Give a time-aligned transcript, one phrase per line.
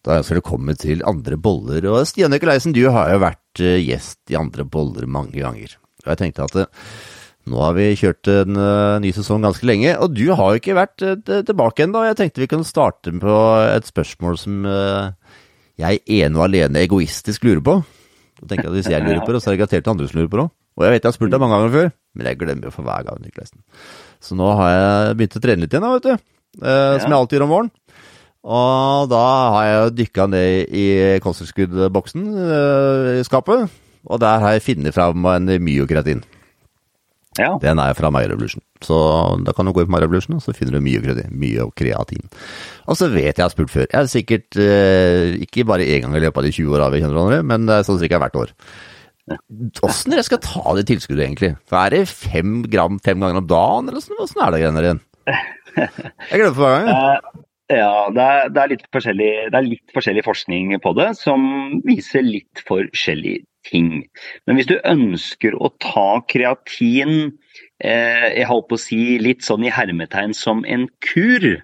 [0.00, 1.84] Da ønsker jeg velkommen til Andre boller.
[1.92, 5.74] Og Stian Nikolaisen, du har jo vært eh, gjest i Andre boller mange ganger.
[6.06, 6.86] Og jeg tenkte at eh,
[7.50, 10.76] nå har vi kjørt en uh, ny sesong ganske lenge, og du har jo ikke
[10.76, 11.02] vært
[11.48, 12.04] tilbake ennå.
[12.06, 14.68] Jeg tenkte vi kunne starte på et spørsmål som
[15.80, 17.76] jeg ene og alene egoistisk lurer på.
[18.42, 20.20] Da tenker jeg at Hvis jeg lurer på det, så er det garantert andre som
[20.20, 20.46] lurer på det.
[20.76, 22.88] Og jeg vet jeg har spurt deg mange ganger før, men jeg glemmer jo for
[22.88, 23.24] hver gang.
[23.24, 23.64] Nikolaisen.
[24.20, 26.30] Så nå har jeg begynt å trene litt igjen, da, vet du.
[26.60, 27.72] Som jeg alltid gjør om våren.
[28.40, 30.84] Og da har jeg dykka ned i
[31.20, 32.28] kosttilskuddboksen
[33.20, 33.68] i skapet,
[34.08, 36.22] og der har jeg funnet fram en myokreatin.
[37.38, 37.52] Ja.
[37.62, 38.62] Den er fra MyRevolution.
[38.82, 38.96] Så
[39.46, 41.30] da kan du gå inn på MyRevolution, og så finner du myokreatin.
[41.30, 42.24] myokreatin.
[42.90, 43.86] Og så vet jeg jeg har spurt før.
[43.86, 47.02] Jeg har sikkert uh, ikke bare én gang i løpet av de 20 åra vi
[47.02, 48.56] kjenner hverandre, men det er sånn cirka hvert år.
[49.86, 51.52] Åssen skal ta det tilskuddet, egentlig?
[51.70, 54.88] For Er det fem gram fem ganger om dagen, eller åssen er det greiene der
[54.88, 55.04] igjen?
[56.32, 57.44] Jeg glemmer for hver gang.
[57.70, 61.44] Ja, det er, det, er det er, litt forskjellig, forskning på det som
[61.86, 63.92] viser litt forskjellige ting.
[64.48, 67.30] Men hvis du ønsker å ta kreatin,
[67.78, 71.60] eh, jeg holdt på å si litt sånn i hermetegn som en kur eh,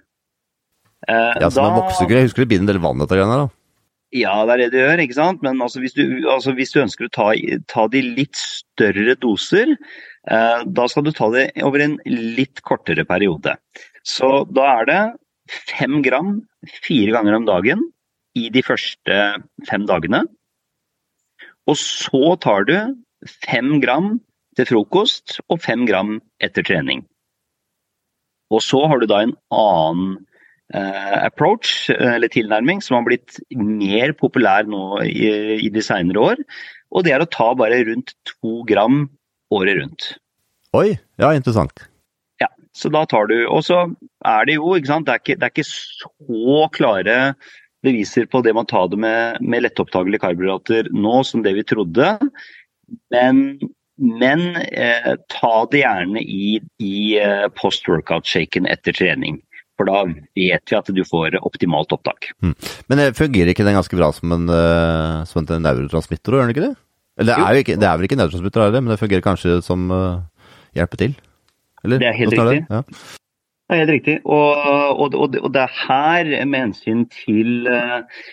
[1.10, 2.14] Ja, som da, en voksekur.
[2.20, 3.50] Jeg husker det blir en del vann etter greiene da.
[4.14, 5.42] Ja, det er det du gjør, ikke sant.
[5.42, 7.28] Men altså, hvis, du, altså, hvis, du, ønsker å ta,
[7.66, 9.74] ta de litt større doser,
[10.30, 13.58] eh, da skal du ta det over en litt kortere periode.
[14.06, 15.04] Så da er det
[15.48, 16.40] fem gram
[16.82, 17.84] fire ganger om dagen
[18.36, 19.18] i de første
[19.68, 20.24] fem dagene.
[21.66, 22.76] Og så tar du
[23.46, 24.16] fem gram
[24.56, 27.04] til frokost og fem gram etter trening.
[28.54, 30.12] Og så har du da en annen
[30.70, 35.26] eh, approach, eller tilnærming, som har blitt mer populær nå i,
[35.66, 36.44] i de seinere år.
[36.94, 39.08] Og det er å ta bare rundt to gram
[39.54, 40.12] året rundt.
[40.76, 41.88] Oi, ja, interessant.
[42.76, 43.86] Så da tar du Og så
[44.26, 47.16] er det jo, ikke sant, det er ikke, det er ikke så klare
[47.86, 52.08] beviser på det man tar det med, med lettopptagelige karbohydrater nå som det vi trodde.
[53.14, 53.42] Men,
[54.00, 59.38] men eh, ta det gjerne i, i eh, post-workout-shaken etter trening.
[59.76, 62.30] For da vet vi at du får optimalt opptak.
[62.40, 62.54] Mm.
[62.88, 66.54] Men det fungerer ikke den ganske bra som en, uh, som en neurotransmitter, gjør den
[66.54, 66.72] ikke det?
[67.20, 69.84] Eller det er, jo ikke, det er vel ikke neurotransmitter, men det fungerer kanskje som
[69.92, 70.24] uh,
[70.76, 71.18] hjelper til?
[71.86, 72.02] Eller?
[72.02, 72.64] Det er helt riktig.
[72.66, 72.78] Det?
[72.78, 72.82] Ja.
[72.82, 73.76] det?
[73.76, 74.16] er helt riktig.
[74.24, 74.66] Og,
[74.96, 78.26] og, og, og, det er her, med hensyn til eh,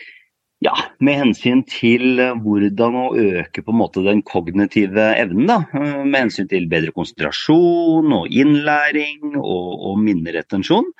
[0.63, 5.47] ja, med hensyn til hvordan å øke på en måte den kognitive evnen.
[5.49, 5.57] Da.
[5.75, 10.91] Eh, med hensyn til bedre konsentrasjon og innlæring og, og minneretensjon.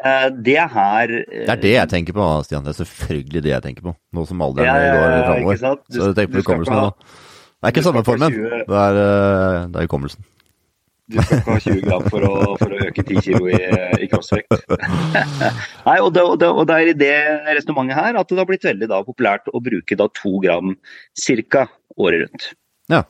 [0.00, 2.66] Eh, det er her Det er det jeg tenker på, Stian.
[2.66, 3.94] Det er selvfølgelig det jeg tenker på.
[4.16, 5.62] Nå som alderen ja, går framover.
[5.92, 6.90] Så tenker på hukommelsen nå.
[7.62, 8.96] Det er ikke samme formen, det er,
[9.70, 10.24] det er hukommelsen.
[11.10, 13.60] Du skal ikke ha 20 gram for å, for å øke 10 kg i,
[14.04, 14.54] i kroppsvekt.
[15.88, 17.16] Nei, og det, og, det, og det, er i det
[17.48, 20.76] resonnementet her at det har blitt veldig da, populært å bruke da to gram
[21.50, 21.66] ca.
[21.98, 22.52] året rundt.
[22.92, 23.02] Ja,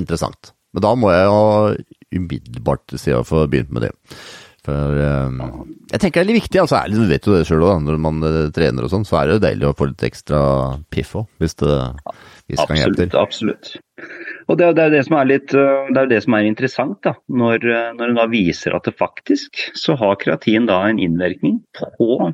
[0.00, 0.54] interessant.
[0.70, 3.92] Men da må jeg jo umiddelbart si å få begynt med det.
[4.60, 5.38] For um,
[5.88, 8.20] jeg tenker det er litt viktig, altså du vet jo det sjøl òg, når man
[8.22, 10.40] uh, trener og sånn, så er det jo deilig å få litt ekstra
[10.92, 11.78] piff òg, hvis det,
[12.46, 13.16] hvis det kan hjelpe til.
[13.18, 14.29] Absolutt, absolutt.
[14.50, 16.98] Og det, det, er det som er litt, uh, det er det som er interessant,
[17.06, 20.98] da, når, uh, når en da viser at det faktisk så har kreatin da en
[21.02, 22.32] innvirkning på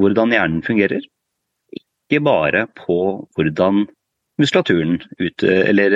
[0.00, 1.06] hvordan hjernen fungerer.
[1.80, 3.00] Ikke bare på
[3.36, 3.86] hvordan
[4.40, 5.94] muskulaturen ut, eller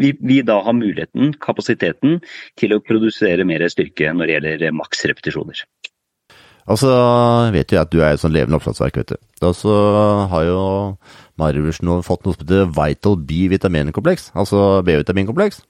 [0.00, 2.20] vi, vi, da har muligheten, kapasiteten,
[2.60, 5.64] til å produsere mer styrke når det gjelder maksrepetisjoner.
[6.70, 6.90] Altså,
[7.54, 9.28] vet jo at du er et sånn levende oppslagsverk, vet du.
[9.48, 9.76] Og så
[10.30, 10.60] har jo
[11.40, 15.62] Marius nå fått noe som heter Vital B-vitaminkompleks, altså B-vitaminkompleks.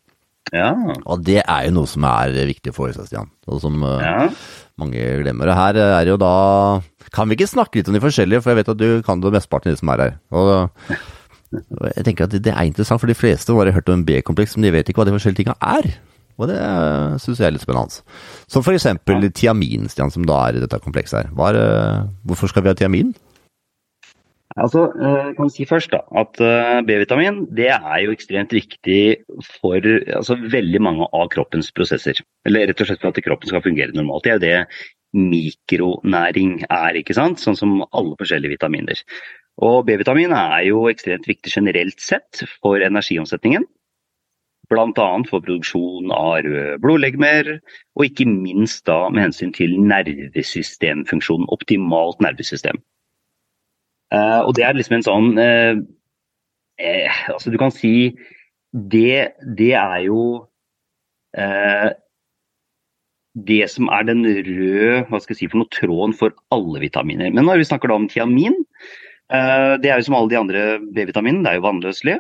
[0.55, 0.73] Ja.
[1.05, 3.31] Og det er jo noe som er viktig for seg, Stian.
[3.47, 4.27] Og som eh, ja.
[4.81, 5.53] mange glemmer.
[5.55, 6.35] Her er jo da
[7.15, 9.33] Kan vi ikke snakke litt om de forskjellige, for jeg vet at du kan det
[9.35, 10.13] mesteparten av de som er her.
[10.31, 10.51] Og
[11.97, 14.75] jeg tenker at det er interessant, for de fleste har hørt om B-kompleks, men de
[14.77, 15.91] vet ikke hva de forskjellige tinga er.
[16.41, 16.61] Og det
[17.21, 18.01] syns jeg er litt spennende.
[18.49, 21.35] Som for eksempel tiamin, Stian, som da er i dette komplekset her.
[21.51, 23.13] Er, hvorfor skal vi ha tiamin?
[24.59, 29.79] Altså, eh, kan si først da, at eh, B-vitamin det er jo ekstremt viktig for
[29.79, 32.19] altså, veldig mange av kroppens prosesser.
[32.49, 34.27] Eller rett og slett for at kroppen skal fungere normalt.
[34.27, 37.39] Det er jo det mikronæring er, ikke sant?
[37.43, 38.99] sånn som alle forskjellige vitaminer.
[39.63, 43.67] Og B-vitamin er jo ekstremt viktig generelt sett for energiomsetningen.
[44.71, 45.09] Bl.a.
[45.27, 47.57] for produksjon av røde blodlegemer,
[47.99, 51.49] og ikke minst da med hensyn til nervesystemfunksjonen.
[51.51, 52.79] Optimalt nervesystem.
[54.11, 55.79] Uh, og det er liksom en sånn uh,
[56.83, 58.11] eh, Altså du kan si
[58.71, 60.23] det, det er jo
[61.39, 61.91] uh,
[63.39, 67.31] det som er den røde hva skal jeg si, for noe tråden for alle vitaminer.
[67.31, 68.57] Men når vi snakker da om tiamin,
[69.31, 72.17] det er jo som alle de andre B-vitaminene, det er jo vannløselig.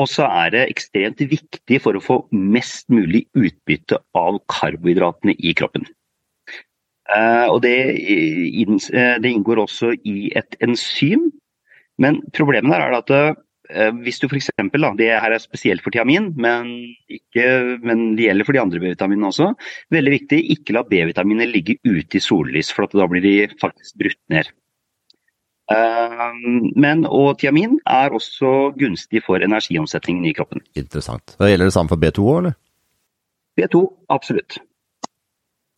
[0.00, 5.52] Og så er det ekstremt viktig for å få mest mulig utbytte av karbohydratene i
[5.58, 5.84] kroppen.
[7.12, 11.30] Eh, og det, eh, det inngår også i et enzym.
[11.98, 13.36] Men problemet der er at
[13.72, 14.50] Eh, hvis du f.eks.
[14.98, 16.72] Det her er spesielt for tiamin, men,
[17.08, 19.52] ikke, men det gjelder for de andre B-vitaminene også.
[19.94, 24.20] Veldig viktig, ikke la B-vitaminer ligge ute i sollys, for da blir de faktisk brutt
[24.32, 24.50] ned.
[25.72, 26.26] Eh,
[26.84, 30.64] men, og tiamin er også gunstig for energiomsetningen i kroppen.
[30.76, 31.36] Interessant.
[31.38, 32.58] Da gjelder det samme for B2 òg, eller?
[33.56, 34.60] B2, absolutt.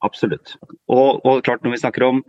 [0.04, 0.56] Absolutt.
[0.88, 2.24] Og, og klart, når vi snakker om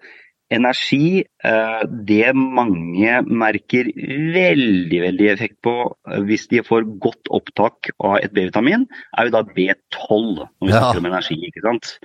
[0.54, 3.88] Energi, eh, det mange merker
[4.36, 5.74] veldig veldig effekt på
[6.06, 8.86] eh, hvis de får godt opptak av et B-vitamin,
[9.18, 10.84] er jo da B12 når vi ja.
[10.84, 11.40] snakker om energi.
[11.50, 11.96] ikke sant?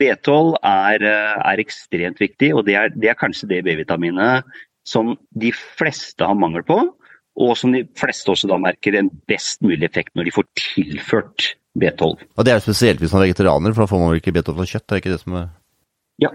[0.00, 4.48] B12 er, eh, er ekstremt viktig, og det er, det er kanskje det B-vitaminet
[4.88, 6.80] som de fleste har mangel på,
[7.36, 11.50] og som de fleste også da merker en best mulig effekt når de får tilført
[11.76, 12.24] B12.
[12.36, 14.56] Og Det er spesielt hvis man er vegetarianer, for da får man vel ikke B12
[14.56, 14.90] fra kjøtt?
[14.90, 15.46] er ikke det som er...
[16.22, 16.32] Ja,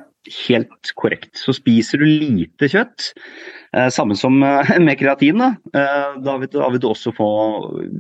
[0.48, 1.34] helt korrekt.
[1.40, 3.12] Så spiser du lite kjøtt,
[3.74, 7.14] eh, samme som eh, med kreatin, da, eh, da, vil du, da, vil du, også
[7.18, 7.30] få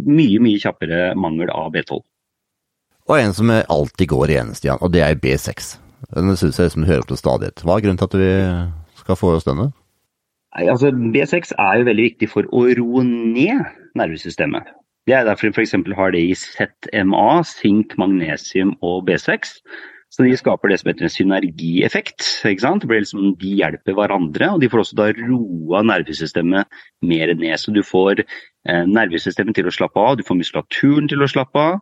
[0.05, 2.01] mye, mye kjappere mangel av B12.
[3.09, 5.75] Og en som alltid går igjen, Stian, og det er B6.
[6.13, 7.63] Den syns jeg liksom hører opp til stadighet.
[7.65, 8.31] Hva er grunnen til at vi
[9.01, 9.71] skal få oss denne?
[10.51, 13.63] Nei, altså B6 er jo veldig viktig for å roe ned
[13.97, 14.69] nervesystemet.
[15.09, 15.73] Det er derfor de f.eks.
[15.97, 19.57] har det i ZMA, sink, magnesium og B6.
[20.11, 22.25] Så de skaper det som heter en synergieffekt.
[22.45, 22.83] ikke sant?
[22.83, 27.55] Det blir liksom, de hjelper hverandre, og de får også da roa nervesystemet mer ned.
[27.57, 31.63] Så du får eh, nervesystemet til å slappe av, du får muskulaturen til å slappe
[31.63, 31.79] av.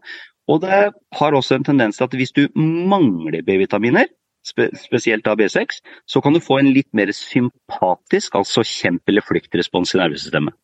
[0.49, 0.83] Og det
[1.17, 4.07] har også en tendens til at hvis du mangler B-vitaminer,
[4.45, 9.25] spe spesielt da B6, så kan du få en litt mer sympatisk, altså kjempe- eller
[9.25, 10.55] flyktrespons i nervesystemet.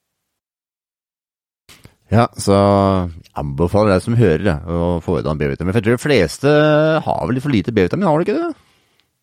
[2.13, 2.55] Ja, så
[3.33, 5.73] anbefaler deg som hører det, å få i deg B-vitamin.
[5.73, 6.53] For jeg tror de fleste
[7.07, 8.51] har vel litt for lite B-vitamin, har de ikke det?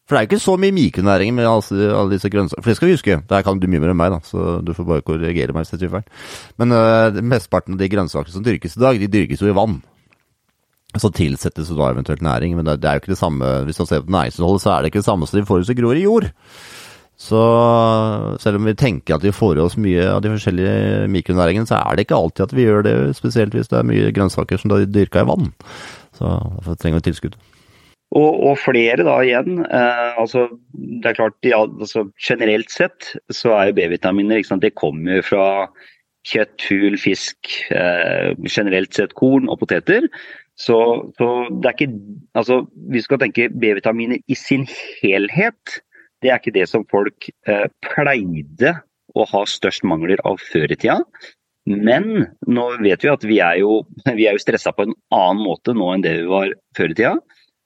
[0.02, 2.64] For det er jo ikke så mye mikronæring med alle disse grønnsakene.
[2.64, 3.18] For det skal vi huske.
[3.30, 5.76] Der kan du mye mer enn meg, da, så du får bare korrigere meg hvis
[5.76, 6.26] jeg tar feil.
[6.60, 9.78] Men uh, mesteparten av de grønnsakene som dyrkes i dag, de dyrkes jo i vann.
[10.98, 13.78] Så tilsettes jo da eventuelt næring, men det, det er jo ikke det samme Hvis
[13.80, 15.78] man ser på næringsinnholdet, så er det ikke det samme som de får hvis de
[15.78, 16.26] gror i jord.
[17.22, 17.40] Så
[18.42, 21.78] selv om vi tenker at vi får i oss mye av de forskjellige mikronæringene, så
[21.78, 24.74] er det ikke alltid at vi gjør det, spesielt hvis det er mye grønnsaker som
[24.74, 25.52] er dyrka i vann.
[26.18, 27.36] Så derfor trenger vi tilskudd.
[28.12, 29.62] Og, og, flere da igjen.
[29.64, 35.22] Eh, altså, det er klart, ja, altså, Generelt sett så er jo B-vitaminer det kommer
[35.24, 35.46] fra
[36.28, 40.10] kjøtt, fugl, fisk, eh, generelt sett korn og poteter.
[40.58, 40.76] Så,
[41.16, 42.60] så det er ikke Altså,
[42.92, 44.66] vi skal tenke B-vitaminer i sin
[45.00, 45.80] helhet
[46.22, 48.76] det er ikke det som folk eh, pleide
[49.12, 51.00] å ha størst mangler av før i tida.
[51.66, 53.82] Men nå vet vi at vi er jo,
[54.18, 57.16] vi jo stressa på en annen måte nå enn det vi var før i tida.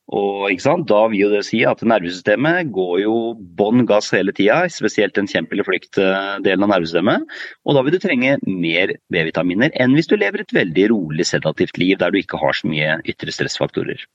[0.06, 0.46] Og
[0.86, 5.26] Da vil jo det si at nervesystemet går jo bånn gass hele tida, spesielt den
[5.26, 7.26] kjempe- eller flykt-delen av nervesystemet.
[7.66, 11.78] Og da vil du trenge mer B-vitaminer enn hvis du lever et veldig rolig, sedativt
[11.78, 14.06] liv der du ikke har så mye ytre stressfaktorer.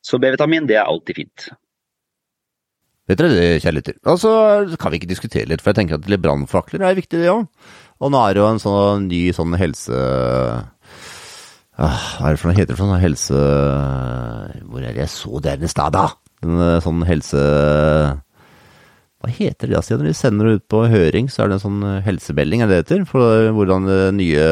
[0.00, 1.50] Så B-vitamin det er alltid fint.
[3.08, 3.96] Vet dere det, kjære lytter?
[4.06, 4.32] Altså,
[4.80, 7.46] kan vi ikke diskutere litt, for jeg tenker at brannfakler er viktig, det òg.
[8.00, 10.00] Og nå er det jo en sånn ny sånn helse...
[11.80, 13.40] Ah, hva er det for noe heter det for noe helse...
[14.68, 16.10] Hvor er det jeg så det i stad, da?
[16.44, 17.44] En eh, sånn helse...
[19.20, 21.64] Hva heter det da, Når vi sender det ut på høring, så er det en
[21.66, 23.04] sånn helsemelding, er det det heter?
[23.08, 24.46] For hvordan de nye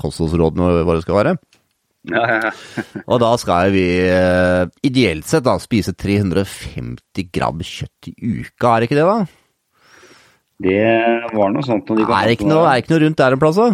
[0.00, 1.36] kostholdsrådene våre skal være.
[2.08, 2.50] Ja, ja.
[3.10, 8.80] og da skal vi uh, ideelt sett da spise 350 gram kjøtt i uka, er
[8.80, 9.18] det ikke det da?
[10.60, 10.80] Det
[11.36, 11.88] var noe sånt.
[11.88, 13.70] De er, det ikke noe, er ikke noe rundt der en plass da?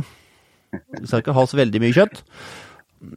[0.76, 2.22] Vi skal ikke ha så veldig mye kjøtt.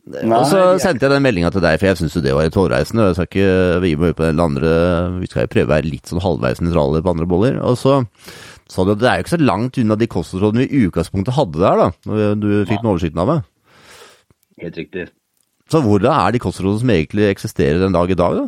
[0.09, 2.45] Nei, og så sendte jeg den meldinga til deg, for jeg syns jo det var
[2.45, 3.05] litt hårreisende.
[3.09, 3.51] Jeg skal ikke
[3.87, 4.71] gi meg ut på den andre,
[5.21, 7.59] vi skal jo prøve å være litt sånn halvveis nøytrale på andre boller.
[7.65, 8.01] Og så
[8.69, 11.37] sa du at det er jo ikke så langt unna de kostholdsrådene vi i utgangspunktet
[11.37, 11.87] hadde der, da.
[12.09, 13.39] Når du fikk den oversikten av det.
[14.63, 15.09] Helt riktig.
[15.69, 18.47] Så hvordan er de kostrådene som egentlig eksisterer den dag i dag, da?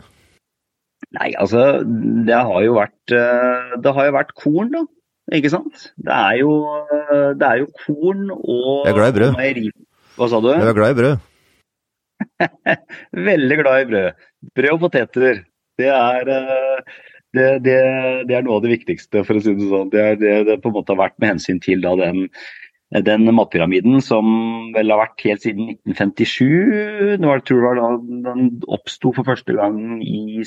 [1.18, 1.82] Nei, altså
[2.27, 4.84] det har jo vært eh, Det har jo vært korn, da.
[5.38, 5.88] Ikke sant?
[6.01, 6.53] Det er jo,
[7.39, 9.70] det er jo korn og Jeg er glad i brød.
[10.18, 10.50] Hva sa du?
[10.51, 11.27] Jeg er glad i brød.
[13.30, 14.25] Veldig glad i brød.
[14.58, 15.44] Brød og poteter.
[15.80, 17.06] Det er, eh,
[17.38, 17.77] det, det,
[18.27, 19.91] det er noe av det viktigste, for å si det sånn.
[19.94, 22.25] Det er det det på en måte har vært med hensyn til da, den
[22.91, 24.25] den matpyramiden som
[24.75, 27.19] vel har vært helt siden 1957.
[27.21, 30.43] Det var, tror jeg var da den oppsto for første gang i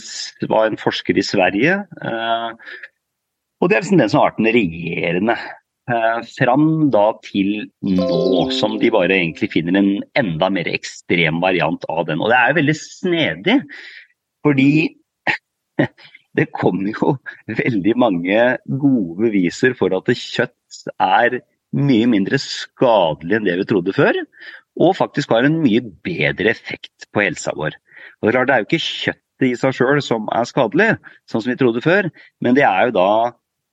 [0.50, 1.78] var en forsker i Sverige.
[2.04, 2.74] Eh,
[3.60, 5.38] og det er liksom den som har vært den regjerende.
[5.84, 11.84] Eh, fram da til nå, som de bare egentlig finner en enda mer ekstrem variant
[11.92, 12.20] av den.
[12.20, 13.56] Og det er jo veldig snedig,
[14.44, 14.70] fordi
[16.40, 17.16] det kommer jo
[17.48, 21.40] veldig mange gode beviser for at kjøtt er
[21.74, 24.18] mye mindre skadelig enn det vi trodde før,
[24.80, 27.76] og faktisk har en mye bedre effekt på helsa vår.
[28.22, 30.90] Og Det er jo ikke kjøttet i seg sjøl som er skadelig,
[31.30, 33.10] sånn som vi trodde før, men det er jo da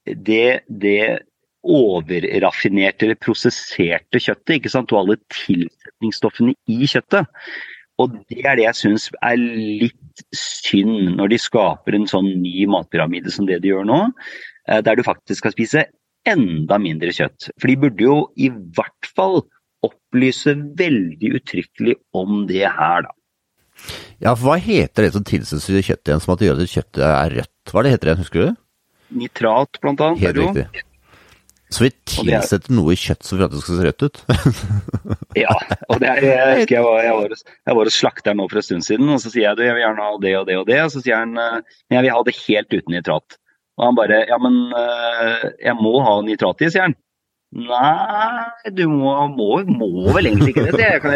[0.05, 1.21] det, det
[1.61, 4.91] overraffinerte eller prosesserte kjøttet, ikke sant?
[4.93, 7.29] og alle tilsetningsstoffene i kjøttet.
[8.01, 12.65] Og det er det jeg syns er litt synd når de skaper en sånn ny
[12.71, 13.99] matpyramide som det de gjør nå,
[14.67, 15.85] eh, der du faktisk skal spise
[16.27, 17.49] enda mindre kjøtt.
[17.59, 19.41] For de burde jo i hvert fall
[19.85, 23.15] opplyse veldig uttrykkelig om det her, da.
[24.21, 27.03] Ja, for hva heter det som tilsetter kjøttet igjen, som at det gjør at kjøttet
[27.07, 27.71] er rødt?
[27.71, 28.59] Hva er det heter igjen, husker du?
[29.21, 30.21] Nitrat, blant annet.
[30.21, 30.85] Helt riktig.
[31.71, 34.17] Så vi tilsetter noe i kjøtt som gjør at det skal se rødt ut?
[35.43, 35.53] ja,
[35.87, 38.65] og det er, jeg jeg var, jeg var, jeg var hos slakteren nå for en
[38.67, 40.65] stund siden, og så sier jeg du, jeg vil gjerne ha det og det og
[40.67, 43.37] det, og så sier han jeg vil ha det helt uten nitrat.
[43.81, 46.99] Og han bare Ja, men uh, jeg må ha nitrat i, sier han.
[47.51, 50.85] Nei, du må, må, må, vel egentlig ikke det.
[50.85, 51.15] Jeg kan,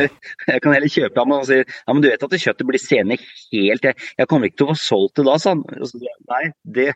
[0.50, 2.84] jeg kan heller kjøpe ham og si ja, men du vet at det kjøttet blir
[2.84, 5.64] seende helt Jeg, jeg kommer ikke til å få solgt det da, sa han.
[6.34, 6.42] Nei,
[6.76, 6.90] det,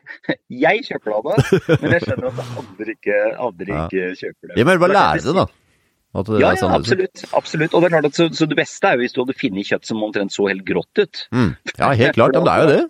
[0.52, 4.60] jeg kjøper det av deg, men jeg skjønner at andre ikke, andre ikke kjøper det.
[4.60, 5.48] Jeg må bare lære det, da.
[6.10, 7.24] Det ja, ja, sånn absolutt.
[7.38, 7.72] absolutt.
[7.72, 9.68] Og det er klart at så, så, det beste er jo hvis du hadde funnet
[9.68, 11.20] kjøtt som omtrent så helt grått ut.
[11.30, 11.52] Mm.
[11.78, 12.34] Ja, helt klart.
[12.34, 12.80] Men det er jo det.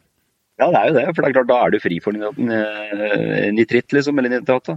[0.61, 1.05] Ja, det er jo det.
[1.09, 2.17] For det er klart, da er du fri for
[3.57, 4.21] nitritt, liksom.
[4.21, 4.69] Eller nitrat.
[4.69, 4.77] da.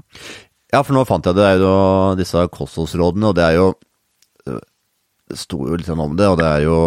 [0.74, 1.74] Ja, for nå fant jeg det det er jo
[2.18, 3.74] disse kostholdsrådene, og det er jo
[4.44, 6.78] Det sto jo litt sånn om det, og det er jo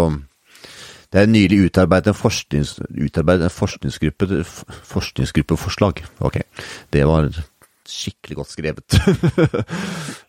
[1.14, 4.42] det er nylig utarbeidet en, forsknings, utarbeidet en forskningsgruppe,
[4.90, 6.02] forskningsgruppeforslag.
[6.26, 6.40] Ok,
[6.92, 7.30] det var
[7.90, 8.96] skikkelig godt skrevet.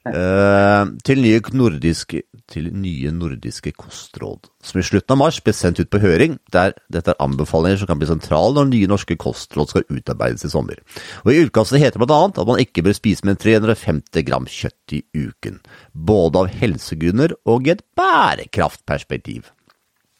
[0.07, 5.81] uh, til, nye nordiske, til nye nordiske kostråd, som i slutten av mars ble sendt
[5.81, 9.73] ut på høring, der dette er anbefalinger som kan bli sentrale når nye norske kostråd
[9.73, 10.81] skal utarbeides i sommer.
[11.25, 12.21] Og I utkastet heter det bl.a.
[12.29, 15.61] at man ikke bør spise mer enn 350 gram kjøtt i uken,
[15.93, 19.51] både av helsegrunner og i et bærekraftperspektiv.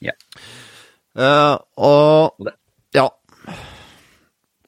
[0.03, 0.13] Ja.
[1.17, 2.51] Uh, og
[2.93, 3.07] ja,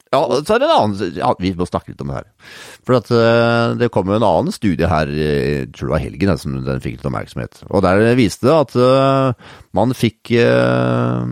[0.10, 2.30] ja, så er det en annen ja, Vi må snakke litt om det her.
[2.88, 6.32] For at, uh, det kom jo en annen studie her, jeg tror det var helgen,
[6.42, 7.62] som den fikk litt oppmerksomhet.
[7.70, 11.30] Og der viste det at uh, man fikk uh,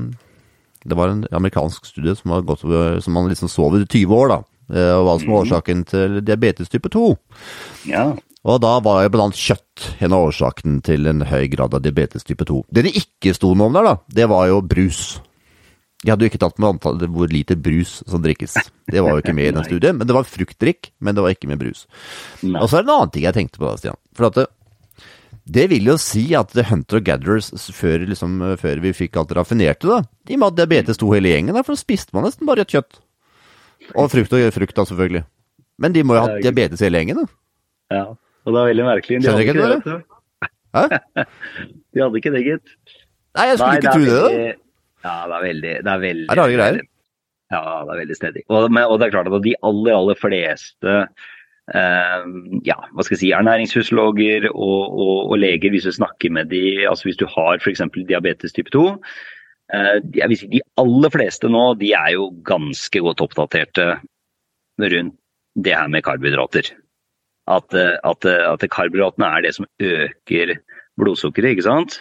[0.86, 2.64] Det var en amerikansk studie som, var gått,
[3.04, 4.40] som man liksom sov i 20 år, da.
[4.68, 5.42] Og hva som var mhm.
[5.46, 7.04] årsaken til diabetes type 2.
[7.88, 8.10] Ja.
[8.48, 11.84] Og da var jo blant annet kjøtt en av årsaken til en høy grad av
[11.84, 12.66] diabetes type 2.
[12.72, 15.18] Det det ikke sto noe om der, da, det var jo brus.
[16.06, 18.54] De hadde jo ikke tatt med antallet hvor liter brus som drikkes.
[18.86, 19.98] Det var jo ikke med i den studien.
[19.98, 21.88] Men det var fruktdrikk, men det var ikke med brus.
[22.44, 22.60] Nei.
[22.62, 23.98] Og så er det en annen ting jeg tenkte på da, Stian.
[24.18, 24.46] For det,
[25.58, 29.90] det vil jo si at The Hunter Gatherers, før, liksom, før vi fikk alt raffinerte,
[29.90, 32.78] da, de med diabetes to hele gjengen, da, for da spiste man nesten bare rødt
[32.78, 33.02] kjøtt.
[33.96, 35.24] Og frukt og frukt, da, selvfølgelig.
[35.82, 37.34] Men de må jo ha hatt diabetes hele gjengen, da.
[37.96, 39.20] Ja, og det er veldig merkelig.
[39.24, 39.98] De Skjønner ikke det, det?
[40.78, 41.26] Hæ?
[41.96, 42.78] de hadde ikke det, gitt.
[43.38, 44.56] Nei, jeg skulle Nei, ikke tro det, da.
[45.08, 46.86] Ja, det er veldig Det er veldig Er rare greier.
[47.54, 48.44] Ja, det er veldig stedig.
[48.50, 52.26] Og, og, det er klart at de aller, aller fleste eh,
[52.68, 56.66] ja, hva skal jeg si, ernæringsfysiologer og, og, og, leger, hvis du snakker med de,
[56.90, 57.86] altså hvis du har f.eks.
[58.02, 63.04] diabetes type 2 eh, jeg vil si De aller fleste nå de er jo ganske
[63.08, 63.94] godt oppdaterte
[64.84, 65.16] rundt
[65.58, 66.68] det her med karbohydrater.
[67.50, 70.52] At, at, at karbohydratene er det som øker
[71.00, 71.96] blodsukkeret, ikke sant.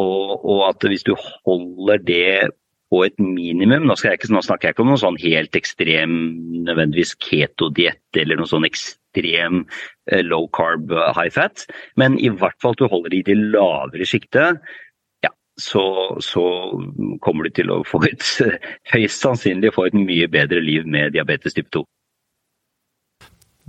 [0.00, 1.14] Og, og, at hvis du
[1.46, 2.50] holder det
[2.90, 6.14] på et minimum Nå, jeg ikke, nå snakker jeg ikke om noe sånn helt ekstrem
[6.66, 9.64] nødvendigvis ketodiett eller noe sånn ekstrem
[10.10, 11.66] uh, low carb uh, high fat,
[12.00, 14.62] men i hvert fall at du holder det i det lavere sjiktet.
[15.60, 15.82] Så,
[16.24, 16.42] så,
[17.20, 18.24] kommer du til å få et
[18.94, 21.82] høyst sannsynlig få et mye bedre liv med diabetes type 2.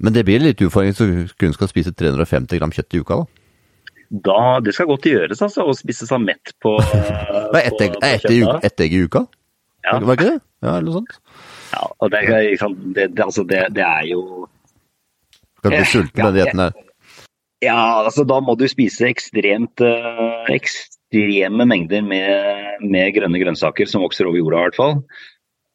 [0.02, 3.41] Men det blir litt utfordring så kun skal spise 350 gram kjøtt i uka, da?
[4.12, 8.84] Da, det skal godt gjøres, altså, å spise seg mett på, er Ett egg, et
[8.84, 9.24] egg i uka?
[9.86, 9.98] Ja.
[10.04, 10.40] Var ikke det?
[10.62, 11.14] Ja, eller noe sånt?
[11.72, 14.22] Ja, og det, det, det, altså, det, det er jo
[15.64, 16.76] Kan bli sulten med den dietten her?
[17.62, 24.04] Ja, altså da må du spise ekstremt uh, ekstreme mengder med, med, grønne grønnsaker som
[24.04, 24.96] vokser over jorda, i hvert fall.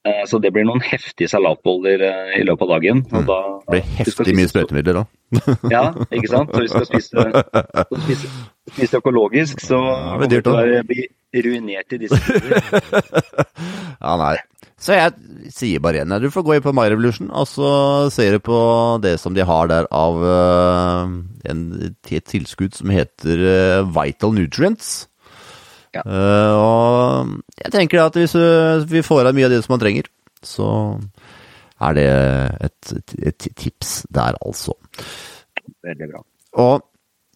[0.06, 3.02] Eh, Så det blir noen heftige salatboller eh, i løpet av dagen.
[3.10, 5.04] Og da, Det blir heftig mye sprøytemidler da.
[5.74, 5.84] Ja,
[6.14, 6.52] ikke sant.
[6.54, 7.44] Så vi skal spise,
[8.06, 8.34] spise,
[8.70, 9.80] spise økologisk, så
[10.22, 11.08] det dyrt kommer du til å bli
[11.46, 12.60] ruinert i disse tider.
[14.06, 14.36] Ja, nei.
[14.78, 17.68] Så jeg sier bare igjen, du får gå inn på My Revolution, og så
[18.12, 18.58] ser du på
[19.02, 21.14] det som de har der av uh,
[21.48, 21.62] en,
[22.12, 25.08] et tilskudd som heter uh, Vital Nutrients.
[25.96, 26.04] Ja.
[26.04, 28.36] Eh, og jeg tenker at hvis
[28.90, 30.10] vi får av mye av det som man trenger,
[30.46, 30.68] så
[31.86, 32.08] er det
[32.68, 34.76] et, et, et tips der, altså.
[35.84, 36.22] Veldig bra.
[36.62, 36.84] Og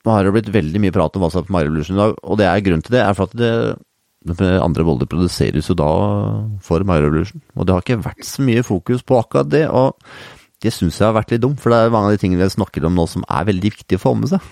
[0.01, 2.01] nå har det blitt veldig mye prat om hva som er på My Revolution i
[2.01, 3.53] dag, og det er grunnen til det er for at det,
[4.61, 5.91] andre boller produseres jo da
[6.65, 9.97] for Mario Revolution, og det har ikke vært så mye fokus på akkurat det, og
[10.61, 12.57] det syns jeg har vært litt dumt, for det er mange av de tingene vi
[12.57, 14.49] snakker om nå som er veldig viktige å få med seg.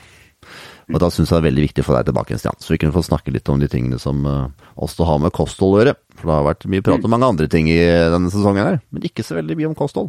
[0.89, 2.79] Og da syns jeg det er veldig viktig å få deg tilbake Stian, så vi
[2.81, 4.47] kunne få snakke litt om de tingene som uh,
[4.81, 5.95] også har med kosthold å gjøre.
[6.17, 7.81] For det har vært mye prat om mange andre ting i
[8.15, 10.09] denne sesongen her, men ikke så veldig mye om kosthold.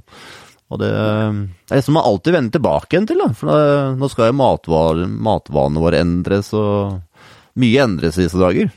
[0.70, 3.32] Og det, det er det som man alltid vender tilbake igjen til, da.
[3.36, 7.00] For nå skal jo matvanene våre endres, og
[7.60, 8.70] mye endres i disse dager.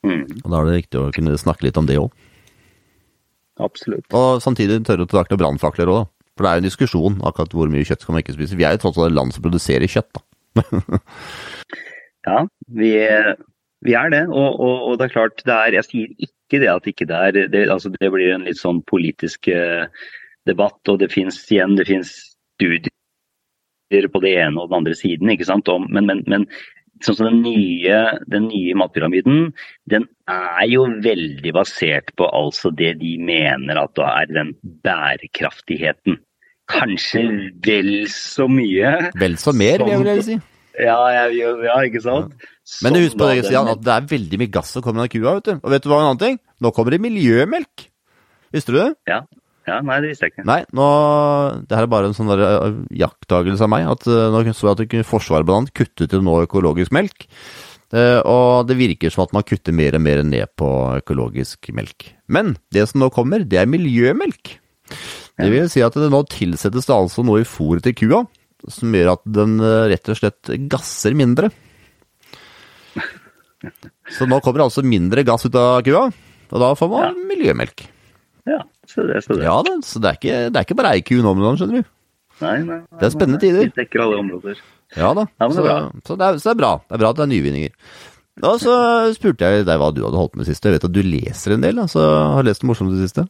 [0.00, 2.08] Mm, Og da er det viktig å kunne snakke litt om det òg.
[3.60, 4.06] absolutt.
[4.16, 6.08] Og samtidig tørre å ta til brannfakler òg.
[6.34, 8.56] For det er jo en diskusjon akkurat hvor mye kjøtt skal man ikke spise.
[8.56, 10.24] Vi er jo tross alt et land som produserer kjøtt, da.
[12.26, 12.42] Ja,
[12.76, 12.90] vi,
[13.86, 14.24] vi er det.
[14.28, 17.20] Og, og, og det er klart, det er, jeg sier ikke det at ikke det
[17.20, 19.86] er det, altså det blir en litt sånn politisk eh,
[20.48, 22.12] debatt, og det fins igjen det finnes
[22.58, 25.32] studier på det ene og den andre siden.
[25.32, 25.70] ikke sant?
[25.72, 26.46] Om, men, men, men
[27.04, 29.50] sånn som den nye, den nye matpyramiden,
[29.90, 34.52] den er jo veldig basert på altså det de mener at da er den
[34.84, 36.20] bærekraftigheten.
[36.70, 37.24] Kanskje
[37.66, 38.94] vel så mye.
[39.18, 40.38] Vel så mer, vil jeg si.
[40.80, 42.46] Ja, jeg, ja, ikke sant?
[42.84, 45.36] Men husk på det, Stian, at det er veldig mye gass som kommer av kua,
[45.40, 45.54] vet du.
[45.58, 46.38] Og vet du hva en annen ting?
[46.62, 47.88] Nå kommer det miljømelk.
[48.54, 48.90] Visste du det?
[49.10, 49.20] Ja,
[49.68, 50.46] ja, nei, det visste jeg ikke.
[50.48, 50.86] Nei, nå
[51.68, 53.88] Det her er bare en sånn uh, jakttagelse av meg.
[53.90, 57.28] At uh, nå så jeg at Forsvaret blant annet kuttet til nå økologisk melk.
[57.90, 62.12] Uh, og det virker som at man kutter mer og mer ned på økologisk melk.
[62.30, 64.56] Men det som nå kommer, det er miljømelk.
[65.40, 68.24] Det vil si at det nå tilsettes det altså noe i fôret til kua
[68.68, 71.48] som gjør at den uh, rett og slett gasser mindre.
[74.10, 76.08] Så nå kommer det altså mindre gass ut av kua,
[76.50, 77.86] og da får man miljømelk.
[78.48, 79.46] Ja, så det, så det.
[79.46, 81.90] Ja da, så det er ikke, det er ikke bare ei ku nå, skjønner du.
[82.40, 83.66] Nei, nei, nei, Det er spennende tider.
[83.68, 84.62] Vi dekker alle områder.
[84.96, 85.64] Ja da, Ja, det så,
[86.08, 86.70] så, det er, så det er bra.
[86.86, 87.74] Det er bra at det er nyvinninger.
[88.48, 88.74] Og så
[89.12, 90.64] spurte jeg deg hva du hadde holdt med sist.
[90.64, 92.00] Jeg vet at du leser en del, altså
[92.38, 93.26] har lest det morsomt det siste?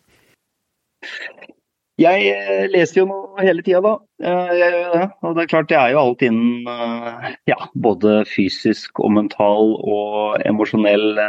[2.00, 3.92] Jeg eh, leser jo noe hele tida, da.
[4.24, 5.02] Eh, Jeg gjør det.
[5.26, 9.74] Og det er klart, jeg er jo alt innen eh, ja, både fysisk og mental
[9.80, 11.20] og emosjonell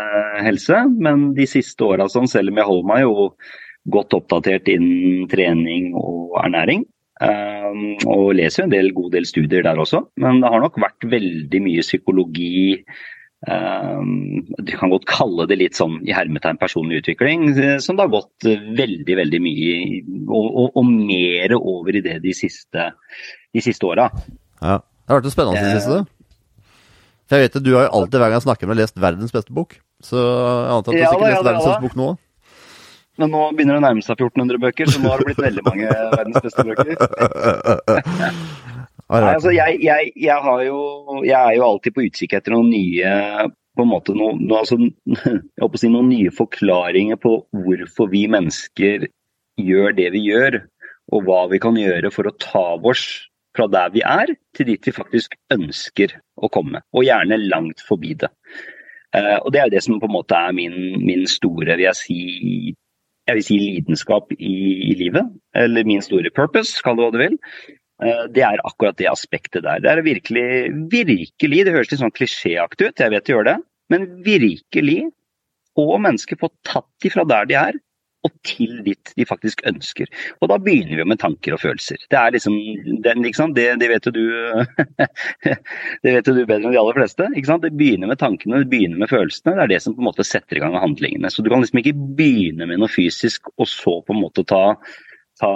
[0.46, 0.86] helse.
[1.04, 3.28] Men de siste åra, sånn, selv om jeg holder meg jo
[3.92, 6.86] godt oppdatert innen trening og ernæring.
[7.22, 10.00] Og leser jo en del, god del studier der også.
[10.22, 12.86] Men det har nok vært veldig mye psykologi.
[13.42, 18.06] Um, du kan godt kalle det litt sånn i hermetegn personlig utvikling, eh, som det
[18.06, 22.36] har gått eh, veldig veldig mye i, og, og, og mer over i det de
[22.38, 22.92] siste,
[23.50, 24.12] de siste åra.
[24.62, 24.78] Ja.
[24.82, 26.04] Det har vært det spennende i det siste.
[27.26, 29.34] For jeg vet at du har jo alltid hver gang jeg snakker med lest verdens
[29.34, 29.74] beste bok.
[30.06, 32.12] Så jeg antar at du Ja sikkert ja lest verdens beste bok nå.
[33.20, 35.66] Men nå begynner det å nærme seg 1400 bøker, så nå har det blitt veldig
[35.66, 36.94] mange verdens beste bøker.
[39.12, 40.78] Nei, altså jeg, jeg, jeg, har jo,
[41.26, 43.16] jeg er jo alltid på utkikk etter noen nye
[43.76, 44.78] på en måte noe, noe, altså,
[45.26, 47.34] jeg håper å si noen nye forklaringer på
[47.66, 49.08] hvorfor vi mennesker
[49.62, 50.62] gjør det vi gjør,
[51.12, 53.06] og hva vi kan gjøre for å ta oss
[53.56, 56.84] fra der vi er, til dit vi faktisk ønsker å komme.
[56.96, 58.32] Og gjerne langt forbi det.
[59.16, 61.84] Eh, og Det er jo det som på en måte er min, min store vil
[61.84, 62.20] jeg si,
[63.28, 64.56] jeg vil si lidenskap i,
[64.88, 65.28] i livet.
[65.56, 67.38] Eller min store purpose, kall det hva du vil.
[68.02, 69.80] Eh, Det er akkurat det aspektet der.
[69.84, 70.48] Det er virkelig,
[70.92, 73.58] virkelig, det høres litt sånn klisjéaktig ut, jeg vet det gjør det,
[73.94, 75.00] men virkelig
[75.78, 77.80] få mennesker få tatt de fra der de er,
[78.22, 80.10] og til dit de faktisk ønsker.
[80.42, 81.98] Og da begynner vi med tanker og følelser.
[82.12, 82.54] Det er liksom,
[83.02, 83.56] den, sant?
[83.58, 84.26] Det, det vet jo du
[86.06, 87.30] det vet jo du bedre enn de aller fleste.
[87.34, 89.56] Det begynner med tankene, det begynner med følelsene.
[89.58, 91.34] Det er det som på en måte setter i gang handlingene.
[91.34, 94.78] Så du kan liksom ikke begynne med noe fysisk, og så på en måte ta
[95.42, 95.52] ta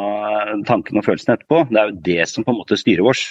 [0.67, 1.63] tankene og følelsene etterpå.
[1.69, 3.25] Det er jo det som på en måte styrer oss.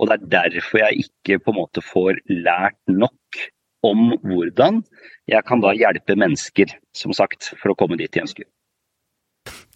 [0.00, 3.40] Og det er derfor jeg ikke på en måte får lært nok
[3.86, 4.82] om hvordan
[5.30, 8.48] jeg kan da hjelpe mennesker, som sagt, for å komme dit de ønsker.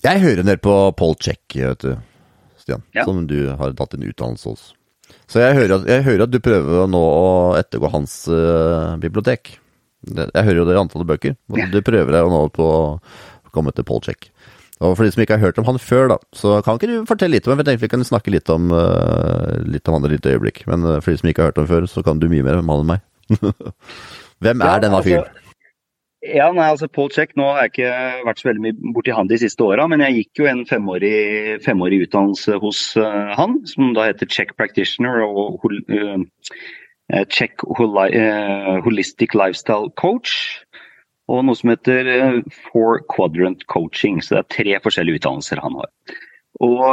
[0.05, 1.95] Jeg hører en del på Paul Check, vet du,
[2.61, 3.05] Stian, Ja.
[3.05, 4.65] som du har tatt en utdannelse hos.
[5.29, 9.59] Så jeg hører, at, jeg hører at du prøver nå å ettergå hans uh, bibliotek.
[10.05, 11.37] Jeg hører jo det i antallet bøker.
[11.49, 13.01] og Du prøver deg nå på å
[13.55, 14.29] komme til Paul Check.
[14.83, 17.07] Og for de som ikke har hørt om han før, da, så kan ikke du
[17.07, 17.63] fortelle litt om ham?
[17.63, 20.65] Jeg tenkte vi kan snakke litt om, uh, litt om han et lite øyeblikk.
[20.71, 22.59] Men uh, for de som ikke har hørt om før, så kan du mye mer
[22.59, 23.07] om han enn meg.
[24.45, 25.41] Hvem er Ja, denne altså, fyren?
[26.25, 27.89] Ja, nei, altså Paul Check, Nå har jeg ikke
[28.25, 31.19] vært så veldig mye borti han de siste åra, men jeg gikk jo en femårig,
[31.65, 36.25] femårig utdannelse hos uh, han, som da heter Check Practitioner og uh, eh,
[37.13, 40.65] eh, Check eh, Holistic Lifestyle Coach.
[41.33, 44.21] Og noe som heter eh, Four Quadrant Coaching.
[44.21, 45.91] Så det er tre forskjellige utdannelser han har.
[46.63, 46.85] Og,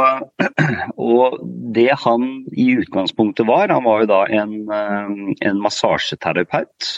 [1.12, 1.38] og
[1.76, 5.14] det han i utgangspunktet var, han var jo da en, eh,
[5.48, 6.90] en massasjeterapeut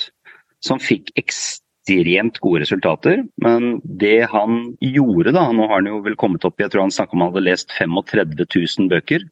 [0.65, 3.27] som fikk ekstremt gode resultater.
[3.45, 6.87] Men det han gjorde da, nå har han jo vel kommet opp i, jeg tror
[6.87, 9.29] han snakket om han hadde lest 35 000 bøker.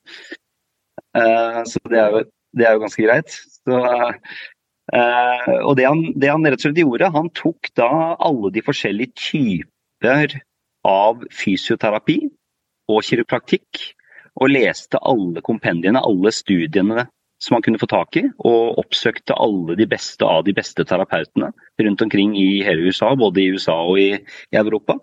[1.17, 2.27] Eh, så det er, jo,
[2.59, 3.39] det er jo ganske greit.
[3.63, 3.79] Så,
[4.93, 7.89] og det han, det han rett og slett gjorde, han tok da
[8.21, 10.37] alle de forskjellige typer
[10.89, 12.19] av fysioterapi
[12.93, 13.83] og kiropraktikk,
[14.41, 17.07] og leste alle kompendiene, alle studiene
[17.43, 21.51] som han kunne få tak i, og oppsøkte alle de beste av de beste terapeutene
[21.83, 24.13] rundt omkring i hele USA, både i USA og i,
[24.55, 25.01] i Europa.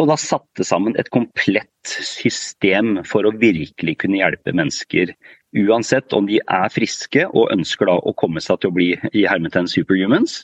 [0.00, 5.12] Og da satte sammen et komplett system for å virkelig kunne hjelpe mennesker.
[5.54, 9.22] Uansett om de er friske og ønsker da å komme seg til å bli i
[9.30, 10.40] hermetegn superhumans,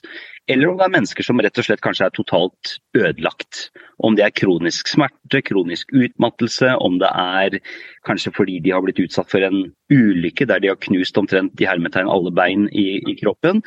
[0.51, 3.69] eller om det er mennesker som rett og slett kanskje er totalt ødelagt.
[4.03, 7.59] Om det er kronisk smerte, kronisk utmattelse, om det er
[8.07, 11.69] kanskje fordi de har blitt utsatt for en ulykke der de har knust omtrent i
[11.69, 13.63] hermetegn alle bein i, i kroppen.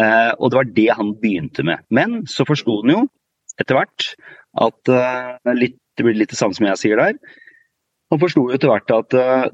[0.00, 1.84] Eh, og det var det han begynte med.
[1.92, 3.02] Men så forsto han jo
[3.60, 4.12] etter hvert
[4.64, 7.18] at eh, litt, Det blir litt det samme som jeg sier der.
[8.10, 9.44] Han forsto jo etter hvert at eh,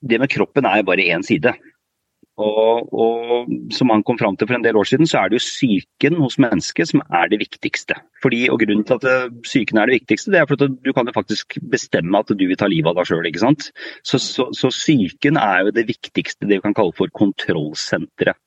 [0.00, 1.54] det med kroppen er bare én side.
[2.40, 5.40] Og, og, som han kom fram til for en del år siden, så er det
[5.40, 7.98] jo psyken hos mennesket som er det viktigste.
[8.24, 11.10] Fordi, og Grunnen til at eh, psyken er det viktigste, det er fordi du kan
[11.10, 13.28] jo faktisk bestemme at du vil ta livet av deg sjøl.
[14.06, 18.40] Så, så, så psyken er jo det viktigste, det vi kan kalle for kontrollsenteret.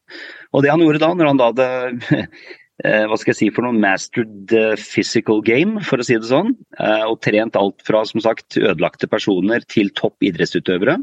[0.53, 1.69] Og det han gjorde da, når han da hadde
[2.81, 4.49] hva skal jeg si for noe, mastered
[4.81, 9.09] physical game, for å si det sånn, eh, og trent alt fra som sagt ødelagte
[9.11, 10.97] personer til topp idrettsutøvere,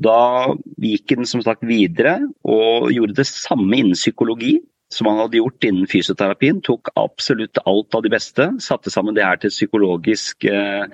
[0.00, 4.56] da gikk han som sagt videre og gjorde det samme innen psykologi
[4.92, 6.62] som han hadde gjort innen fysioterapien.
[6.64, 10.86] Tok absolutt alt av de beste, satte sammen det her til et psykologisk eh,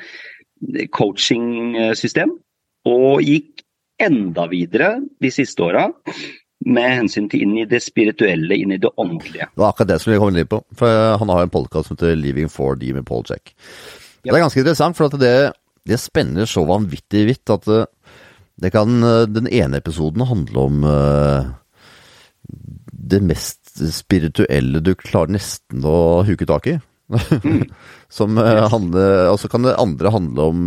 [0.95, 2.35] coachingsystem.
[2.89, 3.65] Og gikk
[4.03, 5.89] enda videre de siste åra
[6.69, 9.49] med hensyn til inn i det spirituelle, inn i det åndelige.
[9.55, 10.61] Det var akkurat det som vi kom inn på.
[10.79, 13.55] For han har en podkast som heter Living 4D med Paul Check.
[14.23, 15.37] Det er ganske interessant, for at det,
[15.89, 17.87] det spenner så vanvittig vidt at det,
[18.59, 19.01] det kan
[19.31, 21.47] Den ene episoden handle om uh,
[22.91, 26.79] det mest spirituelle du klarer nesten å huke tak i.
[28.19, 30.67] som uh, handler Og så kan det andre handle om